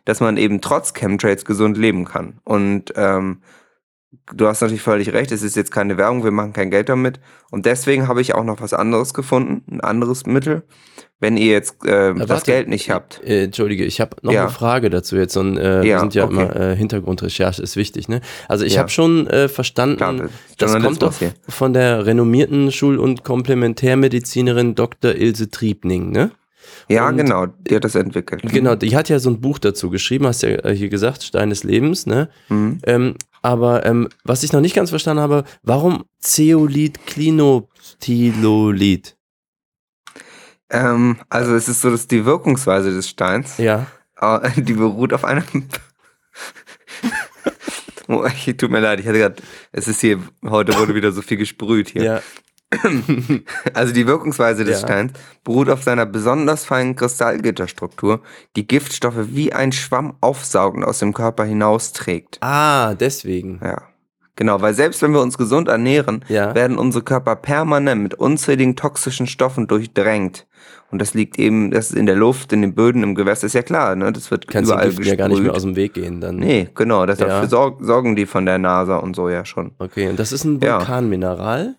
[0.06, 2.40] dass man eben trotz Chemtrails gesund leben kann.
[2.46, 3.42] Und ähm,
[4.34, 7.20] du hast natürlich völlig recht, es ist jetzt keine Werbung, wir machen kein Geld damit.
[7.52, 10.64] Und deswegen habe ich auch noch was anderes gefunden, ein anderes Mittel.
[11.20, 12.46] Wenn ihr jetzt äh, das warte.
[12.52, 13.24] Geld nicht habt.
[13.24, 14.44] Äh, Entschuldige, ich habe noch Ja.
[14.44, 15.36] eine Frage dazu jetzt.
[15.36, 16.34] Und, äh, wir Ja, sind ja okay.
[16.34, 18.08] immer äh, Hintergrundrecherche ist wichtig.
[18.08, 18.22] Ne?
[18.48, 18.82] Also ich Ja.
[18.82, 21.34] habe schon äh, verstanden, Klar, das kommt Journalismus doch hier.
[21.50, 25.16] von der renommierten Schul- und Komplementärmedizinerin Dr.
[25.16, 26.12] Ilse Triebning.
[26.12, 26.32] Ne?
[26.90, 28.42] Ja, Und- genau, die hat das entwickelt.
[28.44, 31.50] Genau, die hat ja so ein Buch dazu geschrieben, hast ja äh, hier gesagt, Stein
[31.50, 32.30] des Lebens, ne?
[32.50, 32.80] Mhm.
[32.86, 39.18] Ähm, aber ähm, was ich noch nicht ganz verstanden habe, warum Zeolit, Klinoptilolid?
[40.70, 43.88] Ähm, also es ist so, dass die Wirkungsweise des Steins, Ja.
[44.20, 45.44] äh, die beruht auf einem...
[48.10, 49.36] Oh, ich- Tut mir leid, ich hatte gerade,
[49.74, 52.04] es ist hier, heute wurde wieder so viel gesprüht hier.
[52.04, 52.22] Ja.
[53.74, 54.88] Also die Wirkungsweise des Ja.
[54.88, 55.14] Steins
[55.44, 58.22] beruht auf seiner besonders feinen Kristallgitterstruktur,
[58.56, 62.38] die Giftstoffe wie ein Schwamm aufsaugt und aus dem Körper hinausträgt.
[62.42, 63.60] Ah, deswegen.
[63.64, 63.84] Ja.
[64.36, 66.54] Genau, weil selbst wenn wir uns gesund ernähren, Ja.
[66.54, 70.46] werden unsere Körper permanent mit unzähligen toxischen Stoffen durchdrängt.
[70.92, 73.54] Und das liegt eben, das ist in der Luft, in den Böden, im Gewässer, ist
[73.54, 74.12] ja klar, ne?
[74.14, 75.56] Das wird Kannst du überall Giften ja gar nicht mehr gesprüht.
[75.58, 76.36] aus dem Weg gehen dann.
[76.38, 77.48] Nee, genau, deshalb Ja.
[77.48, 79.72] sorg, sorgen die von der NASA und so ja schon.
[79.80, 80.62] Okay, und das ist ein.
[80.62, 81.76] Vulkanmineral?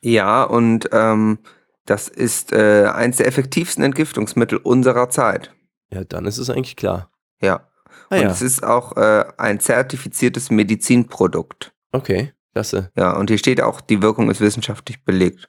[0.00, 1.38] Ja, und ähm,
[1.86, 5.54] das ist äh, eins der effektivsten Entgiftungsmittel unserer Zeit.
[5.90, 7.10] Ja, dann ist es eigentlich klar.
[7.40, 7.68] Ja.
[8.10, 11.72] Ah und ja, es ist auch äh, ein zertifiziertes Medizinprodukt.
[11.92, 12.90] okay, klasse.
[12.96, 15.48] Ja, und hier steht auch, die Wirkung ist wissenschaftlich belegt.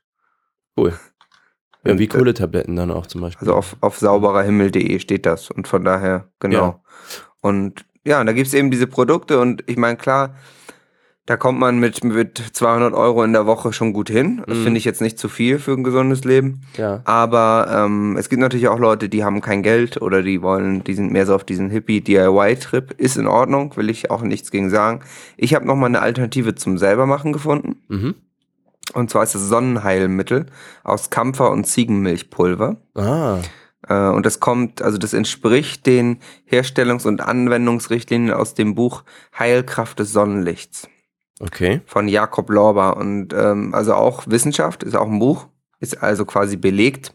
[0.78, 0.98] Cool.
[1.86, 3.48] Ja, wie Und, äh, Kohletabletten dann auch zum Beispiel.
[3.48, 5.50] Also auf, auf saubererhimmel.de steht das.
[5.50, 6.56] Und von daher, genau.
[6.58, 6.82] Ja.
[7.40, 10.36] Und ja, und da gibt es eben diese Produkte und ich meine, klar,
[11.30, 14.42] da kommt man mit, mit 200 Euro in der Woche schon gut hin.
[14.48, 14.64] Das Mhm.
[14.64, 16.62] finde ich jetzt nicht zu viel für ein gesundes Leben.
[16.76, 17.02] ja.
[17.06, 20.96] Aber ähm, es gibt natürlich auch Leute, die haben kein Geld oder die wollen, die
[20.96, 22.96] sind mehr so auf diesen Hippie-DIY-Trip.
[22.98, 25.02] Ist in Ordnung, will ich auch nichts gegen sagen.
[25.38, 27.78] Ich habe nochmal eine Alternative zum selbermachen gefunden.
[27.90, 28.16] Mhm.
[28.94, 30.48] Und zwar ist das Sonnenheilmittel
[30.84, 32.78] aus Kampfer- und Ziegenmilchpulver.
[32.96, 33.38] Ah,
[33.88, 36.18] Äh, und das kommt, also das entspricht den
[36.52, 39.04] Herstellungs- und Anwendungsrichtlinien aus dem Buch
[39.38, 40.90] Heilkraft des Sonnenlichts
[41.40, 41.82] okay.
[41.86, 42.98] von Jakob Lorber.
[42.98, 45.48] Und ähm, also auch Wissenschaft, ist auch ein Buch,
[45.80, 47.14] ist also quasi belegt.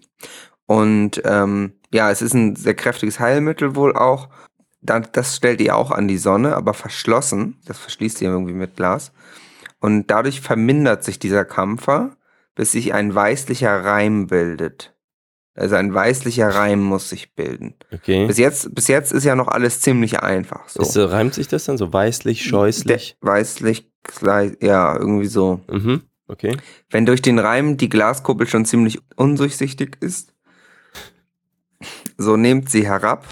[0.67, 4.29] Und ähm, ja, es ist ein sehr kräftiges Heilmittel wohl auch.
[4.81, 7.59] Dann, das stellt ihr auch an die Sonne, aber verschlossen.
[7.67, 9.13] Das verschließt ihr irgendwie mit Glas.
[9.81, 12.17] Und dadurch vermindert sich dieser Kampfer,
[12.55, 14.95] bis sich ein weißlicher Reim bildet.
[15.57, 17.75] Also ein weißlicher Reim muss sich bilden.
[17.93, 18.27] Okay.
[18.27, 20.69] Bis jetzt, bis jetzt ist ja noch alles ziemlich einfach.
[20.69, 20.83] So.
[20.83, 23.17] Ist, äh, reimt sich das dann so weißlich, scheußlich?
[23.21, 23.89] Der, weißlich,
[24.61, 25.61] ja, irgendwie so.
[25.71, 26.03] Mhm.
[26.27, 26.57] Okay.
[26.91, 30.33] Wenn durch den Reim die Glaskuppel schon ziemlich undurchsichtig ist,
[32.17, 33.27] so nehmt sie herab,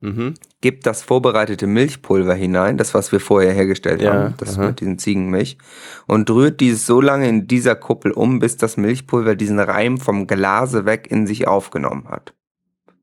[0.00, 0.34] Mhm.
[0.60, 4.66] gebt das vorbereitete Milchpulver hinein, das was wir vorher hergestellt Ja, haben, das aha.
[4.68, 5.58] mit diesen Ziegenmilch,
[6.08, 10.26] und rührt dieses so lange in dieser Kuppel um, bis das Milchpulver diesen Reim vom
[10.26, 12.34] Glase weg in sich aufgenommen hat.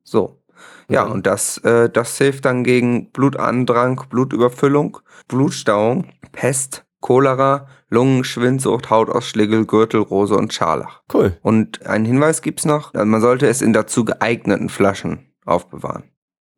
[0.03, 0.41] So.
[0.89, 1.11] Ja, Mhm.
[1.13, 4.97] und das, äh, das hilft dann gegen Blutandrang, Blutüberfüllung,
[5.29, 11.01] Blutstauung, Pest, Cholera, Lungenschwindsucht, Hautausschläge, Gürtelrose und Scharlach.
[11.13, 11.37] Cool.
[11.41, 16.03] Und einen Hinweis gibt's noch, man sollte es in dazu geeigneten Flaschen aufbewahren.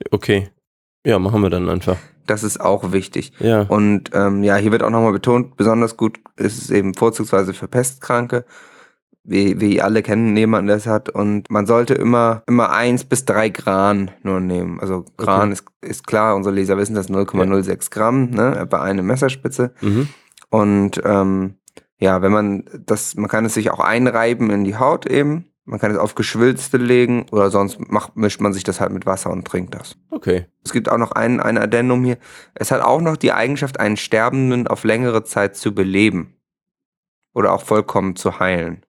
[0.10, 0.50] Okay.
[1.06, 1.98] Ja, machen wir dann einfach.
[2.28, 3.34] Das ist auch wichtig.
[3.40, 3.62] Ja.
[3.64, 7.68] Und ähm, ja, hier wird auch nochmal betont, besonders gut ist es eben vorzugsweise für
[7.68, 8.46] Pestkranke,
[9.24, 11.10] wie, wie alle kennen, jemanden, der es hat.
[11.10, 14.80] Und man sollte immer, immer eins bis drei Gran nur nehmen.
[14.80, 15.54] Also Gran Okay.
[15.54, 19.74] ist, ist klar, unsere Leser wissen das 0,06 Gramm, ne, bei einer Messerspitze.
[19.82, 20.10] Mhm.
[20.52, 21.56] Und ähm,
[21.98, 25.48] ja, wenn man das, man kann es sich auch einreiben in die Haut eben.
[25.64, 29.06] Man kann es auf Geschwülste legen oder sonst macht, mischt man sich das halt mit
[29.06, 29.96] Wasser und trinkt das.
[30.10, 30.48] Okay.
[30.64, 32.18] Es gibt auch noch ein, ein Addendum hier.
[32.56, 36.36] Es hat auch noch die Eigenschaft, einen Sterbenden auf längere Zeit zu beleben.
[37.34, 38.86] Oder auch vollkommen zu heilen.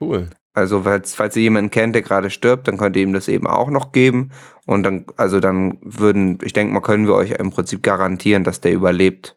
[0.00, 0.30] Cool.
[0.52, 3.46] Also, falls, falls ihr jemanden kennt, der gerade stirbt, dann könnt ihr ihm das eben
[3.46, 4.30] auch noch geben.
[4.66, 8.60] Und dann, also dann würden, ich denke mal, können wir euch im Prinzip garantieren, dass
[8.60, 9.36] der überlebt.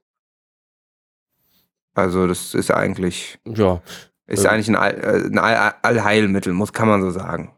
[1.99, 3.81] Also, das ist eigentlich, Ja.
[4.27, 4.49] ist Ähm.
[4.51, 7.51] eigentlich ein, All, äh, ein All, Allheilmittel, muss, kann man so sagen.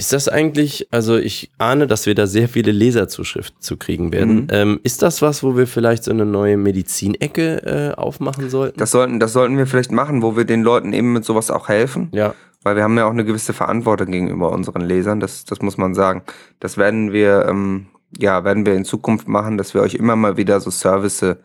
[0.00, 4.42] Ist das eigentlich, also ich ahne, dass wir da sehr viele Leserzuschriften zu kriegen werden.
[4.42, 4.46] Mhm.
[4.50, 8.78] Ähm, ist das was, wo wir vielleicht so eine neue Medizinecke äh, aufmachen sollten?
[8.78, 11.68] Das sollten, das sollten wir vielleicht machen, wo wir den Leuten eben mit sowas auch
[11.68, 12.08] helfen.
[12.12, 12.34] ja.
[12.64, 15.94] Weil wir haben ja auch eine gewisse Verantwortung gegenüber unseren Lesern, das, das muss man
[15.94, 16.22] sagen.
[16.58, 17.86] Das werden wir, ähm,
[18.18, 21.36] ja, werden wir in Zukunft machen, dass wir euch immer mal wieder so Service, so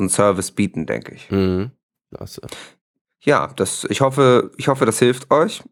[0.00, 1.30] einen Service bieten, denke ich.
[1.30, 1.70] Mhm.
[2.14, 2.40] Klasse.
[3.20, 5.62] Ja, das, ich hoffe, ich hoffe, das hilft euch.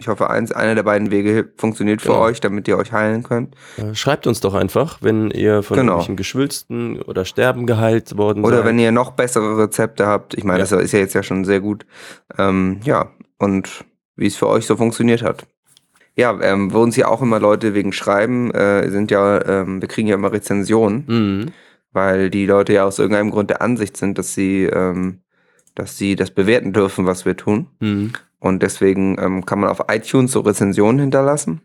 [0.00, 2.20] Ich hoffe, eins, einer der beiden Wege funktioniert für Genau.
[2.22, 3.56] euch, damit ihr euch heilen könnt.
[3.94, 5.92] Schreibt uns doch einfach, wenn ihr von Genau.
[5.94, 8.66] irgendwelchen Geschwülsten oder Sterben geheilt worden Oder seid.
[8.66, 10.34] wenn ihr noch bessere Rezepte habt.
[10.34, 10.66] Ich meine, Ja.
[10.66, 11.84] das ist ja jetzt ja schon sehr gut.
[12.38, 13.84] Ähm, ja, und
[14.14, 15.46] wie es für euch so funktioniert hat.
[16.16, 19.88] Ja, ähm, wo uns ja auch immer Leute wegen Schreiben, äh, sind ja, ähm, wir
[19.88, 21.52] kriegen ja immer Rezensionen, Mhm.
[21.92, 25.22] weil die Leute ja aus irgendeinem Grund der Ansicht sind, dass sie, ähm,
[25.78, 27.68] dass sie das bewerten dürfen, was wir tun.
[27.78, 28.12] Mhm.
[28.40, 31.62] Und deswegen ähm, kann man auf iTunes so Rezensionen hinterlassen.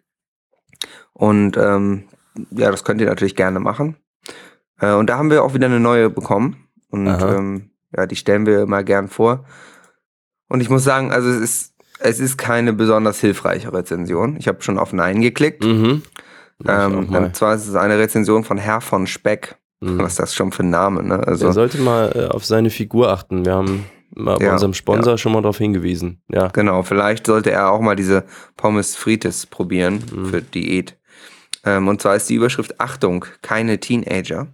[1.14, 2.06] Und ähm,
[2.52, 3.96] ja, das könnt ihr natürlich gerne machen.
[4.80, 6.68] Äh, und da haben wir auch wieder eine neue bekommen.
[6.90, 9.46] Und ähm, ja, die stellen wir mal gern vor.
[10.48, 14.38] Und ich muss sagen, also es ist, es ist keine besonders hilfreiche Rezension.
[14.38, 15.64] Ich habe schon auf Nein geklickt.
[15.64, 16.04] Mhm.
[16.68, 19.56] Ähm, und zwar ist es eine Rezension von Herr von Speck.
[19.80, 20.00] Mhm.
[20.00, 21.20] Was ist das schon für ein Name, ne?
[21.28, 23.46] Also, Er sollte mal äh, auf seine Figur achten.
[23.46, 23.86] Wir haben
[24.16, 26.22] mal bei Ja, unserem Sponsor schon mal darauf hingewiesen.
[26.30, 26.48] Ja.
[26.50, 28.24] Genau, vielleicht sollte er auch mal diese
[28.58, 30.26] Pommes Frites probieren Mhm.
[30.28, 30.98] für Diät.
[31.66, 34.48] Ähm, und zwar ist die Überschrift Achtung, keine Teenager.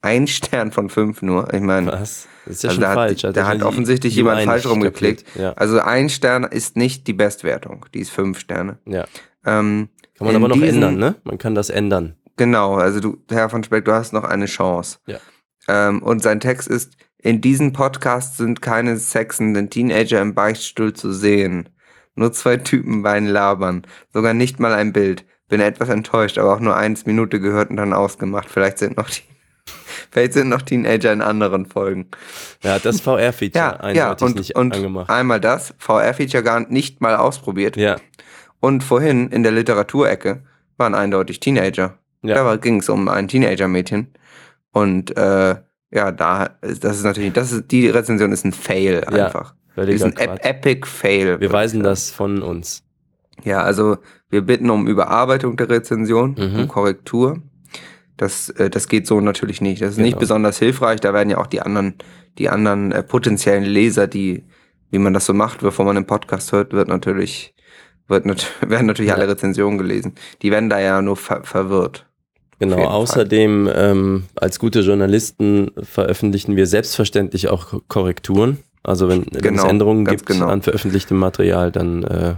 [0.00, 1.52] Ein Stern von fünf nur.
[1.52, 2.28] Ich meine, Was?
[2.44, 3.22] Das ist ja also schon da falsch.
[3.24, 5.24] hat, da hat offensichtlich jemand falsch rumgeklickt.
[5.36, 5.52] Ja.
[5.52, 8.78] Also ein Stern ist nicht die Bestwertung, die ist fünf Sterne.
[8.86, 9.04] ja.
[9.44, 9.88] Ähm,
[10.18, 11.14] Kann man aber noch diesen- ändern, ne?
[11.24, 12.14] Man kann das ändern.
[12.36, 14.98] Genau, also du, Herr von Speck, du hast noch eine Chance.
[15.06, 15.18] Ja.
[15.68, 21.12] Ähm, und sein Text ist, in diesem Podcast sind keine sexenden Teenager im Beichtstuhl zu
[21.12, 21.68] sehen.
[22.14, 23.82] Nur zwei Typen beiden labern.
[24.12, 25.24] Sogar nicht mal ein Bild.
[25.48, 28.48] Bin etwas enttäuscht, aber auch nur eins Minute gehört und dann ausgemacht.
[28.50, 29.22] Vielleicht sind noch die,
[30.10, 32.08] vielleicht sind noch Teenager in anderen Folgen.
[32.62, 35.08] Ja, das VR-Feature Ja, ja, und, nicht und angemacht.
[35.08, 37.76] einmal das, VR-Feature gar nicht mal ausprobiert.
[37.76, 37.96] Ja,
[38.60, 40.42] Und vorhin in der Literaturecke
[40.76, 41.98] waren eindeutig Teenager.
[42.22, 42.34] Ja.
[42.34, 44.12] Da ging es um ein Teenager-Mädchen.
[44.72, 45.56] Und äh,
[45.92, 49.54] ja, da, das ist natürlich, das ist, die Rezension ist ein Fail Ja, einfach.
[49.74, 50.44] Völliger ist ein Ep.
[50.44, 51.40] Epic Fail.
[51.40, 52.82] Wir weisen das von uns.
[53.44, 53.96] Ja, also
[54.28, 56.60] wir bitten um Überarbeitung der Rezension, Mhm.
[56.60, 57.42] um Korrektur.
[58.16, 59.80] Das, äh, das geht so natürlich nicht.
[59.82, 60.20] Das ist nicht Genau.
[60.20, 61.00] besonders hilfreich.
[61.00, 61.94] Da werden ja auch die anderen,
[62.38, 64.44] die anderen äh, potenziellen Leser, die,
[64.90, 67.54] wie man das so macht, bevor man den Podcast hört, wird natürlich,
[68.08, 69.16] wird nat werden natürlich Ja.
[69.16, 70.14] alle Rezensionen gelesen.
[70.42, 72.06] Die werden da ja nur ver verwirrt.
[72.70, 78.58] Genau, außerdem ähm, als gute Journalisten veröffentlichen wir selbstverständlich auch Ko- Korrekturen.
[78.82, 80.46] Also wenn, wenn es Genau, Änderungen gibt genau.
[80.46, 82.34] an veröffentlichtem Material, dann äh,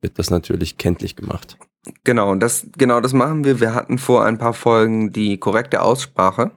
[0.00, 1.56] wird das natürlich kenntlich gemacht.
[2.04, 3.60] Genau, und das, genau das machen wir.
[3.60, 6.52] Wir hatten vor ein paar Folgen die korrekte Aussprache.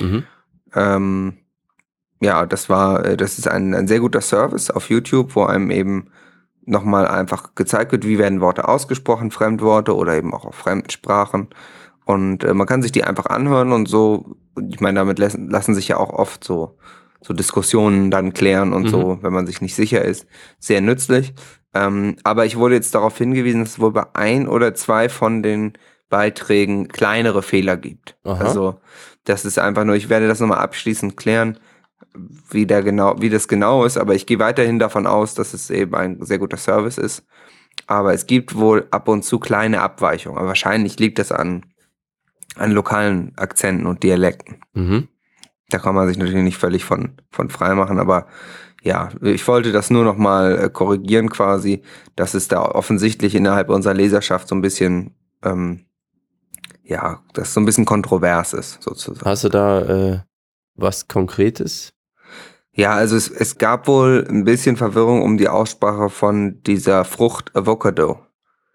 [0.00, 0.24] Mhm.
[0.74, 1.34] Ähm,
[2.20, 5.70] ja, das war, äh, das ist ein, ein sehr guter Service auf YouTube, wo einem
[5.70, 6.10] eben
[6.64, 11.48] nochmal einfach gezeigt wird, wie werden Worte ausgesprochen, Fremdworte oder eben auch auf Fremdsprachen.
[12.06, 14.36] Und äh, man kann sich die einfach anhören und so,
[14.70, 16.78] ich meine, damit lassen, lassen sich ja auch oft so,
[17.20, 18.88] so Diskussionen dann klären und Mhm.
[18.88, 20.26] so, wenn man sich nicht sicher ist.
[20.60, 21.34] Sehr nützlich.
[21.74, 25.42] Ähm, aber ich wurde jetzt darauf hingewiesen, dass es wohl bei ein oder zwei von
[25.42, 25.72] den
[26.08, 28.16] Beiträgen kleinere Fehler gibt.
[28.22, 28.44] Aha.
[28.44, 28.80] Also
[29.24, 31.58] das ist einfach nur, ich werde das nochmal abschließend klären,
[32.50, 35.70] wie, der genau, wie das genau ist, aber ich gehe weiterhin davon aus, dass es
[35.70, 37.24] eben ein sehr guter Service ist.
[37.88, 40.38] Aber es gibt wohl ab und zu kleine Abweichungen.
[40.38, 41.66] Aber wahrscheinlich liegt das an,
[42.56, 44.60] an lokalen Akzenten und Dialekten.
[44.74, 45.08] Mhm.
[45.68, 48.26] Da kann man sich natürlich nicht völlig von, von frei machen, aber
[48.82, 51.82] ja, ich wollte das nur noch mal äh, korrigieren quasi,
[52.14, 55.86] dass es da offensichtlich innerhalb unserer Leserschaft so ein bisschen, ähm,
[56.84, 59.28] ja, das so ein bisschen kontrovers ist, sozusagen.
[59.28, 60.20] Hast du da äh,
[60.76, 61.92] was Konkretes?
[62.72, 67.56] Ja, also es, es gab wohl ein bisschen Verwirrung um die Aussprache von dieser Frucht
[67.56, 68.20] Avocado.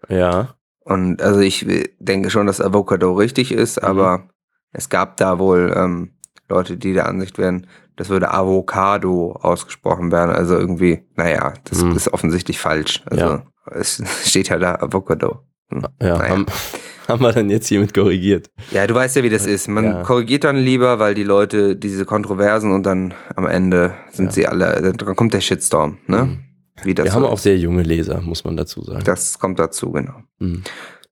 [0.08, 0.56] Ja.
[0.84, 1.66] Und also ich
[1.98, 3.88] denke schon, dass Avocado richtig ist, Mhm.
[3.88, 4.28] aber
[4.72, 6.12] es gab da wohl ähm,
[6.48, 7.66] Leute, die der Ansicht wären,
[7.96, 10.30] das würde Avocado ausgesprochen werden.
[10.34, 11.92] Also irgendwie, naja, das Mhm.
[11.96, 13.02] ist offensichtlich falsch.
[13.06, 13.42] Also Ja.
[13.70, 15.40] es steht ja da Avocado.
[15.70, 15.86] Hm.
[16.00, 16.28] Ja, Naja.
[16.30, 16.46] haben,
[17.08, 18.50] haben wir dann jetzt hiermit korrigiert.
[18.70, 19.68] Ja, du weißt ja, wie das ist.
[19.68, 20.02] Man Ja.
[20.02, 24.32] korrigiert dann lieber, weil die Leute diese Kontroversen und dann am Ende sind Ja.
[24.32, 26.24] sie alle, dann kommt der Shitstorm, ne?
[26.24, 26.38] Mhm.
[26.84, 27.30] Wir so haben ist.
[27.30, 29.04] auch sehr junge Leser, muss man dazu sagen.
[29.04, 30.22] Das kommt dazu, genau.
[30.38, 30.62] Mhm.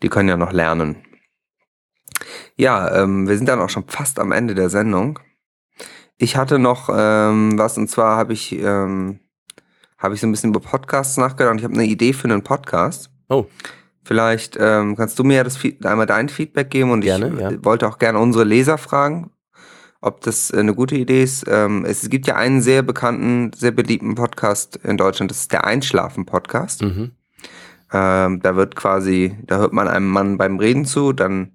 [0.02, 0.96] Die können ja noch lernen.
[2.56, 5.18] Ja, ähm, wir sind dann auch schon fast am Ende der Sendung.
[6.18, 9.20] Ich hatte noch ähm, was, und zwar habe ich, ähm,
[9.96, 11.56] habe ich so ein bisschen über Podcasts nachgedacht.
[11.56, 13.10] Ich habe eine Idee für einen Podcast.
[13.28, 13.46] Oh.
[14.02, 17.64] Vielleicht ähm, kannst du mir ja das einmal dein Feedback geben und Gerne, ich ja.
[17.64, 19.30] wollte auch gerne unsere Leser fragen,
[20.00, 21.44] ob das äh, eine gute Idee ist.
[21.48, 25.64] Ähm, es gibt ja einen sehr bekannten, sehr beliebten Podcast in Deutschland, das ist der
[25.64, 26.82] Einschlafen-Podcast.
[26.82, 27.12] Mhm.
[27.92, 31.52] Ähm, da wird quasi, da hört man einem Mann beim Reden zu, dann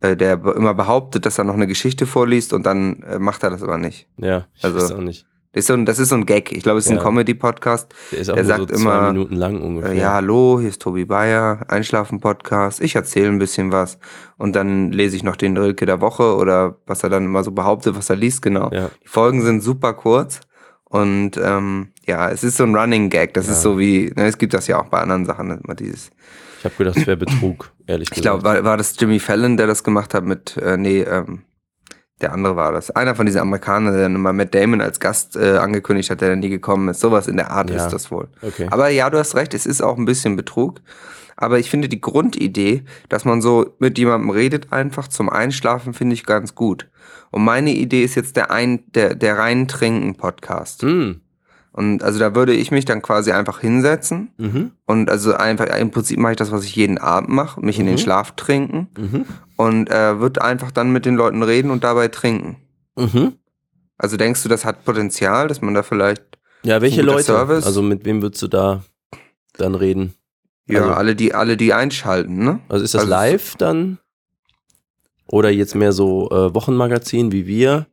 [0.00, 3.50] äh, der immer behauptet, dass er noch eine Geschichte vorliest und dann äh, macht er
[3.50, 4.08] das aber nicht.
[4.16, 5.26] Ja, ich Also, weiß auch nicht.
[5.52, 6.52] Das ist so ein, das ist so ein Gag.
[6.52, 6.98] Ich glaube, es ist Ja.
[6.98, 7.92] ein Comedy-Podcast.
[8.12, 9.92] Der ist auch er nur sagt so immer, zwei Minuten lang ungefähr.
[9.92, 12.80] Äh, ja, hallo, hier ist Tobi Bayer, Einschlafen-Podcast.
[12.80, 13.98] Ich erzähle ein bisschen was
[14.36, 17.50] und dann lese ich noch den Rilke der Woche oder was er dann immer so
[17.50, 18.70] behauptet, was er liest, genau.
[18.72, 18.90] Ja.
[19.02, 20.38] Die Folgen sind super kurz
[20.84, 23.34] und ähm, ja, es ist so ein Running Gag.
[23.34, 23.52] Das Ja.
[23.54, 26.10] ist so wie, ne, es gibt das ja auch bei anderen Sachen, immer dieses
[26.60, 28.40] Ich habe gedacht, es wäre Betrug, ehrlich Ich gesagt.
[28.40, 31.42] glaube, war, war das Jimmy Fallon, der das gemacht hat mit, äh, nee, ähm,
[32.20, 32.90] Der andere war das.
[32.90, 36.30] Einer von diesen Amerikanern, der dann mal Matt Damon als Gast äh, angekündigt hat, der
[36.30, 37.00] dann nie gekommen ist.
[37.00, 37.76] Sowas in der Art Ja.
[37.84, 38.28] ist das wohl.
[38.42, 38.68] Okay.
[38.70, 40.80] Aber ja, du hast recht, es ist auch ein bisschen Betrug.
[41.36, 46.12] Aber ich finde die Grundidee, dass man so mit jemandem redet, einfach zum Einschlafen, finde
[46.14, 46.88] ich ganz gut.
[47.30, 50.82] Und meine Idee ist jetzt der ein, der, der rein trinken Podcast.
[50.82, 51.22] Hm.
[51.80, 54.72] Und also da würde ich mich dann quasi einfach hinsetzen Mhm.
[54.84, 57.86] und also einfach im Prinzip mache ich das, was ich jeden Abend mache, mich in
[57.86, 57.98] den Mhm.
[58.00, 59.24] Schlaf trinken Mhm.
[59.56, 62.56] und äh, würde einfach dann mit den Leuten reden und dabei trinken.
[62.98, 63.32] Mhm.
[63.96, 66.22] Also denkst du, das hat Potenzial, dass man da vielleicht
[66.64, 67.22] Ja, welche Leute?
[67.22, 67.64] Service.
[67.64, 68.82] Also mit wem würdest du da
[69.56, 70.12] dann reden?
[70.66, 72.60] ja Also- alle die alle die einschalten, ne?
[72.68, 73.98] Also ist das Also- live dann?
[75.28, 77.86] Oder jetzt mehr so äh, Wochenmagazin wie wir?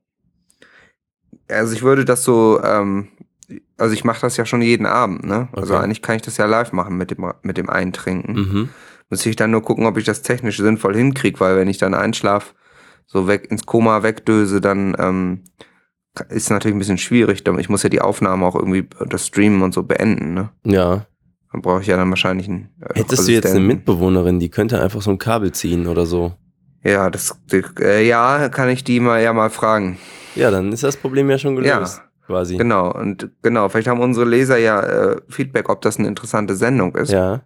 [1.47, 3.07] Also ich würde das so, ähm,
[3.77, 5.47] also ich mache das ja schon jeden Abend, ne?
[5.53, 5.83] Also Okay.
[5.83, 8.33] eigentlich kann ich das ja live machen mit dem mit dem Eintrinken.
[8.33, 8.69] Mhm.
[9.09, 11.93] Muss ich dann nur gucken, ob ich das technisch sinnvoll hinkriege, weil wenn ich dann
[11.93, 12.53] einschlaf,
[13.05, 15.43] so weg ins Koma wegdöse, dann ähm,
[16.29, 17.43] ist natürlich ein bisschen schwierig.
[17.59, 20.49] Ich muss ja die Aufnahme auch irgendwie das Streamen und so beenden, ne?
[20.65, 21.05] Ja.
[21.53, 22.69] Dann brauche ich ja dann wahrscheinlich einen.
[22.81, 23.61] äh, Hättest du jetzt eine.
[23.61, 26.33] Mitbewohnerin, die könnte einfach so ein Kabel ziehen oder so.
[26.83, 27.39] Ja, das,
[27.79, 29.97] äh, ja, kann ich die mal ja mal fragen.
[30.35, 32.01] Ja, dann ist das Problem ja schon gelöst.
[32.27, 32.57] Quasi.
[32.57, 36.93] Genau, und genau, vielleicht haben unsere Leser ja äh, Feedback, ob das eine interessante Sendung
[36.95, 37.09] ist.
[37.09, 37.41] Ja.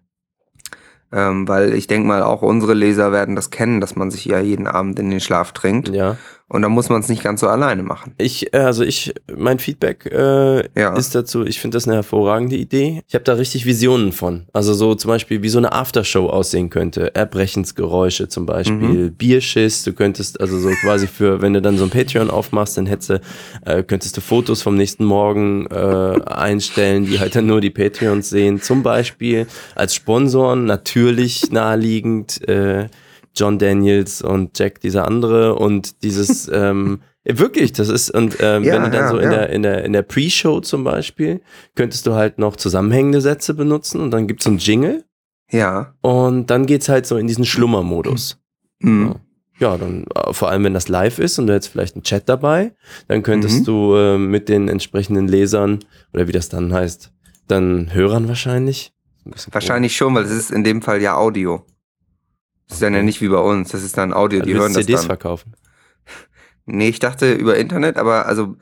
[1.12, 4.40] Ähm, weil ich denke mal, auch unsere Leser werden das kennen, dass man sich ja
[4.40, 5.90] jeden Abend in den Schlaf trinkt.
[5.90, 6.18] Ja.
[6.52, 8.14] Und dann muss man es nicht ganz so alleine machen.
[8.18, 10.93] Ich, äh, also ich, mein Feedback äh, Ja.
[10.97, 13.04] ist dazu, ich finde das eine hervorragende Idee.
[13.08, 14.47] Ich habe da richtig Visionen von.
[14.52, 17.16] Also so zum Beispiel, wie so eine Aftershow aussehen könnte.
[17.16, 19.84] Erbrechensgeräusche zum Beispiel, Bierschiss.
[19.84, 23.12] Du könntest also so quasi für, wenn du dann so ein Patreon aufmachst, dann hättest
[23.12, 23.22] du,
[23.66, 28.30] äh, könntest du Fotos vom nächsten Morgen äh, einstellen, die halt dann nur die Patreons
[28.30, 28.62] sehen.
[28.62, 32.45] Zum Beispiel als Sponsoren natürlich naheliegend.
[32.49, 32.88] Äh,
[33.36, 38.74] John Daniels und Jack, dieser andere und dieses, ähm, wirklich, das ist, und ähm, Ja,
[38.76, 39.38] wenn du dann ja, so in ja.
[39.38, 41.42] der, in der, in der Pre-Show zum Beispiel,
[41.76, 45.06] könntest du halt noch zusammenhängende Sätze benutzen und dann gibt's einen Jingle
[45.52, 45.94] Ja.
[46.02, 48.38] und dann geht's halt so in diesen Schlummermodus.
[48.80, 49.16] Mhm.
[49.60, 52.28] Ja, dann äh, vor allem, wenn das live ist und du hättest vielleicht einen Chat
[52.28, 52.74] dabei,
[53.08, 53.66] dann könntest Mhm.
[53.66, 55.80] du äh, mit den entsprechenden Lesern
[56.14, 57.12] oder wie das dann heißt,
[57.48, 58.92] dann Hörern wahrscheinlich.
[59.52, 61.64] Wahrscheinlich schon, weil es ist in dem Fall ja Audio.
[62.72, 64.54] Das ist dann ja nicht wie bei uns, das ist dann Audio, komisch.
[64.54, 65.54] die hören willst das CDs verkaufen.
[66.66, 68.56] Nee, ich dachte über Internet, aber also,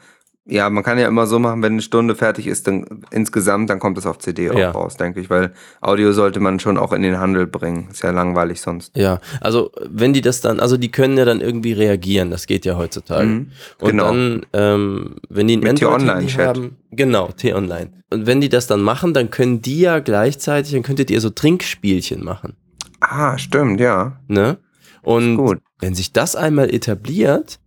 [0.45, 3.78] ja, man kann ja immer so machen, wenn eine Stunde fertig ist, dann insgesamt, dann
[3.78, 4.72] kommt es auf CD auch Ja.
[4.72, 7.89] raus, denke ich, weil Audio sollte man schon auch in den Handel bringen.
[7.91, 8.95] Ist ja langweilig sonst.
[8.97, 12.66] Ja, also wenn die das dann, also die können ja dann irgendwie reagieren, das geht
[12.66, 13.28] ja heutzutage.
[13.28, 14.05] Mhm, Und genau.
[14.05, 16.47] dann, ähm, wenn die ein Mit Android-Handy T-Online-Chat.
[16.47, 17.91] haben, genau, T-Online.
[18.12, 21.30] Und wenn die das dann machen, dann können die ja gleichzeitig, dann könntet ihr so
[21.30, 22.55] Trinkspielchen machen,
[23.12, 24.20] Ah, stimmt, ja.
[24.28, 24.57] ne?
[25.01, 25.60] Und Gut.
[25.80, 27.60] wenn sich das einmal etabliert,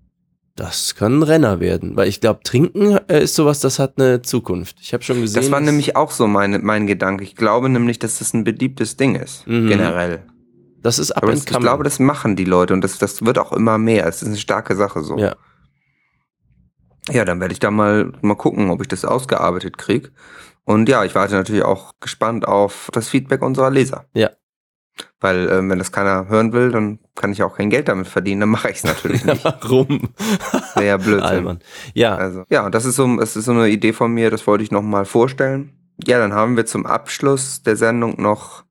[0.54, 4.22] das kann ein Renner werden, weil ich glaube, Trinken äh, ist sowas, das hat eine
[4.22, 4.76] Zukunft.
[4.80, 5.40] Ich habe schon gesehen.
[5.42, 7.24] Das war nämlich auch so meine, mein Gedanke.
[7.24, 9.68] Ich glaube nämlich, dass das ein beliebtes Ding ist, Mhm.
[9.68, 10.22] generell.
[10.82, 13.38] das ist up Aber das, ich glaube, das machen die Leute und das, das wird
[13.38, 14.06] auch immer mehr.
[14.06, 15.16] Es ist eine starke Sache so.
[15.18, 15.34] Ja.
[17.10, 20.10] Ja, dann werde ich da mal, mal gucken, ob ich das ausgearbeitet kriege.
[20.64, 24.04] Und ja, ich warte natürlich auch gespannt auf das Feedback unserer Leser.
[24.14, 24.30] Ja.
[25.22, 28.40] Weil, ähm, wenn das keiner hören will, dann kann ich auch kein Geld damit verdienen.
[28.40, 29.44] Dann mache ich es natürlich nicht.
[29.44, 30.10] Warum?
[30.74, 31.22] Wäre.
[31.22, 31.60] Albern.
[31.94, 34.64] Ja, Also, ja, das ist so, das ist so eine Idee von mir, das wollte
[34.64, 35.72] ich nochmal vorstellen.
[36.04, 38.64] Ja, dann haben wir zum Abschluss der Sendung noch,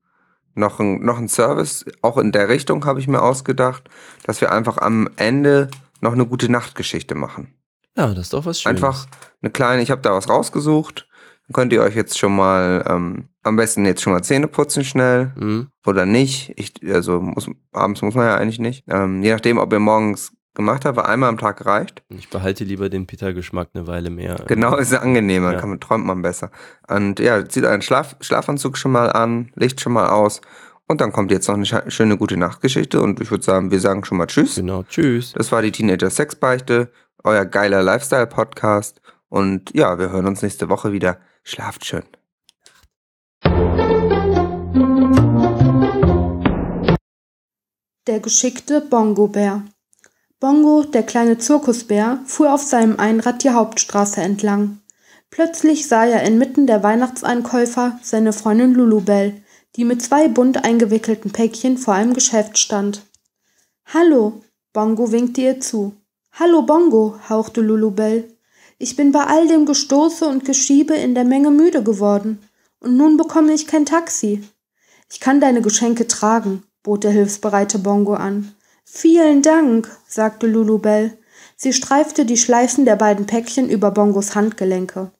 [0.54, 1.86] noch, ein, noch einen Service.
[2.02, 3.84] Auch in der Richtung habe ich mir ausgedacht,
[4.24, 5.68] dass wir einfach am Ende
[6.00, 7.54] noch eine gute Nachtgeschichte machen.
[7.96, 8.82] ja, das ist doch was Schönes.
[8.82, 9.06] Einfach
[9.40, 11.08] eine kleine, ich habe da was rausgesucht.
[11.52, 15.32] Könnt ihr euch jetzt schon mal, ähm, am besten jetzt schon mal Zähne putzen schnell
[15.36, 15.68] Mhm.
[15.86, 16.52] oder nicht.
[16.56, 18.84] Ich, also muss, abends muss man ja eigentlich nicht.
[18.88, 22.02] Ähm, je nachdem, ob ihr morgens gemacht habt, einmal am Tag reicht.
[22.10, 24.36] Ich behalte lieber den Peter-Geschmack eine Weile mehr.
[24.46, 25.58] Genau, ist angenehmer, Ja.
[25.60, 26.50] kann man, träumt man besser.
[26.88, 30.40] Und ja, zieht euren Schlaf, Schlafanzug schon mal an, Licht schon mal aus.
[30.88, 33.00] Und dann kommt jetzt noch eine schöne gute Nachtgeschichte.
[33.00, 34.56] Und ich würde sagen, wir sagen schon mal Tschüss.
[34.56, 35.32] Genau, tschüss.
[35.32, 36.90] Das war die Teenager Sexbeichte,
[37.24, 39.00] euer geiler Lifestyle-Podcast.
[39.30, 41.18] Und ja, wir hören uns nächste Woche wieder.
[41.42, 42.04] Schlaft schön.
[48.06, 49.64] Der geschickte Bongo-Bär.
[50.40, 54.80] Bongo, der kleine Zirkusbär, fuhr auf seinem Einrad die Hauptstraße entlang.
[55.30, 59.42] Plötzlich sah er inmitten der Weihnachtseinkäufer seine Freundin Lulubell,
[59.76, 63.06] die mit zwei bunt eingewickelten Päckchen vor einem Geschäft stand.
[63.86, 65.94] Hallo, Bongo winkte ihr zu.
[66.32, 68.31] Hallo, Bongo, hauchte Lulubell.
[68.82, 72.42] Ich bin bei all dem Gestoße und Geschiebe in der Menge müde geworden.
[72.80, 74.42] Und nun bekomme ich kein Taxi.
[75.08, 78.56] Ich kann deine Geschenke tragen, bot der hilfsbereite Bongo an.
[78.84, 81.16] Vielen Dank, sagte Lulubell.
[81.54, 85.12] Sie streifte die Schleifen der beiden Päckchen über Bongos Handgelenke.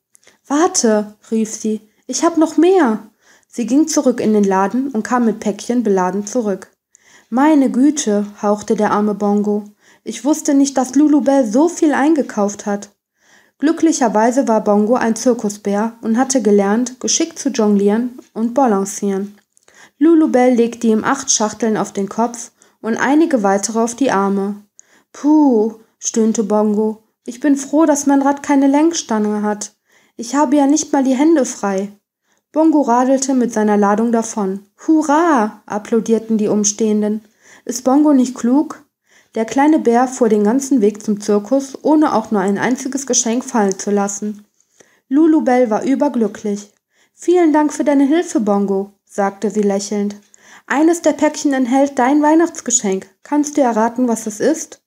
[0.45, 3.11] Warte, rief sie, ich hab noch mehr.
[3.47, 6.73] Sie ging zurück in den Laden und kam mit Päckchen beladen zurück.
[7.31, 9.67] Meine Güte, hauchte der arme Bongo.
[10.03, 12.91] Ich wusste nicht, dass Lulubell so viel eingekauft hat.
[13.63, 19.39] Glücklicherweise war Bongo ein Zirkusbär und hatte gelernt, geschickt zu jonglieren und balancieren.
[19.99, 22.51] Lulubell legte ihm acht Schachteln auf den Kopf
[22.81, 24.57] und einige weitere auf die Arme.
[25.13, 27.05] Puh, stöhnte Bongo.
[27.25, 29.77] Ich bin froh, dass mein Rad keine Lenkstange hat.
[30.17, 31.93] Ich habe ja nicht mal die Hände frei.
[32.51, 34.67] Bongo radelte mit seiner Ladung davon.
[34.89, 35.63] Hurra!
[35.67, 37.21] applaudierten die Umstehenden.
[37.65, 38.82] Ist Bongo nicht klug?
[39.35, 43.45] Der kleine Bär fuhr den ganzen Weg zum Zirkus, ohne auch nur ein einziges Geschenk
[43.45, 44.45] fallen zu lassen.
[45.09, 46.73] Lulubell war überglücklich.
[47.15, 50.17] Vielen Dank für deine Hilfe, Bongo, sagte sie lächelnd.
[50.67, 53.07] Eines der Päckchen enthält dein Weihnachtsgeschenk.
[53.23, 54.83] Kannst du erraten, was es ist?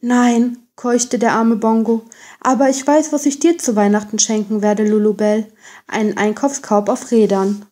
[0.00, 2.02] Nein, keuchte der arme Bongo,
[2.40, 5.46] aber ich weiß, was ich dir zu Weihnachten schenken werde, Lulubell.
[5.86, 7.66] Einen Einkaufskorb auf Rädern.